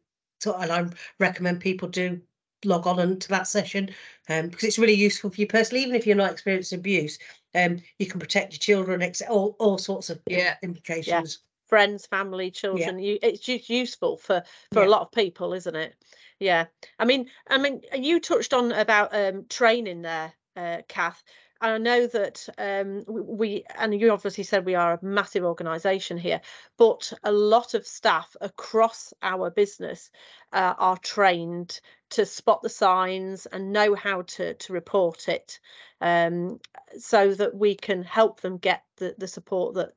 and 0.45 0.73
i 0.73 0.85
recommend 1.21 1.61
people 1.61 1.89
do 1.89 2.21
log 2.65 2.87
on 2.87 2.99
into 2.99 3.29
that 3.29 3.47
session 3.47 3.91
um, 4.29 4.49
because 4.49 4.65
it's 4.65 4.79
really 4.79 4.95
useful 4.95 5.31
for 5.31 5.41
you 5.41 5.47
personally, 5.47 5.83
even 5.83 5.95
if 5.95 6.07
you're 6.07 6.17
not 6.17 6.33
experiencing 6.33 6.79
abuse. 6.79 7.19
Um, 7.55 7.83
you 7.99 8.07
can 8.07 8.21
protect 8.21 8.53
your 8.53 8.59
children, 8.59 9.13
all 9.29 9.57
all 9.59 9.79
sorts 9.79 10.11
of 10.11 10.21
yeah. 10.27 10.55
implications. 10.63 11.39
Yeah. 11.41 11.69
Friends, 11.69 12.07
family, 12.07 12.51
children. 12.51 12.99
Yeah. 12.99 13.13
You, 13.13 13.19
it's 13.23 13.41
just 13.41 13.69
useful 13.69 14.17
for 14.17 14.43
for 14.73 14.83
yeah. 14.83 14.89
a 14.89 14.91
lot 14.91 15.03
of 15.03 15.13
people, 15.13 15.53
isn't 15.55 15.77
it? 15.77 15.95
Yeah. 16.39 16.67
I 16.99 17.05
mean, 17.05 17.29
I 17.49 17.59
mean, 17.59 17.83
you 17.97 18.21
touched 18.21 18.53
on 18.53 18.73
about 18.73 19.15
um, 19.15 19.47
training 19.49 20.03
there, 20.03 20.33
uh, 20.57 20.79
Kath. 20.89 21.23
I 21.63 21.79
know 21.79 22.09
that 22.09 22.49
um, 22.59 23.05
we, 23.07 23.65
and 23.79 23.99
you 23.99 24.11
obviously 24.11 24.43
said 24.43 24.67
we 24.67 24.75
are 24.75 24.95
a 24.95 25.05
massive 25.05 25.45
organisation 25.45 26.19
here, 26.19 26.41
but 26.77 27.13
a 27.23 27.31
lot 27.31 27.75
of 27.75 27.87
staff 27.87 28.35
across 28.41 29.15
our 29.23 29.49
business 29.49 30.11
uh, 30.53 30.75
are 30.77 30.99
trained 30.99 31.81
to 32.13 32.27
spot 32.27 32.63
the 32.63 32.69
signs 32.69 33.47
and 33.47 33.73
know 33.73 33.95
how 33.95 34.23
to 34.23 34.55
to 34.55 34.73
report 34.73 35.29
it, 35.29 35.61
um, 36.01 36.61
so 36.99 37.35
that 37.35 37.55
we 37.55 37.75
can 37.75 38.03
help 38.03 38.41
them 38.41 38.59
get 38.59 38.83
the 38.97 39.15
the 39.19 39.29
support 39.29 39.75
that 39.75 39.93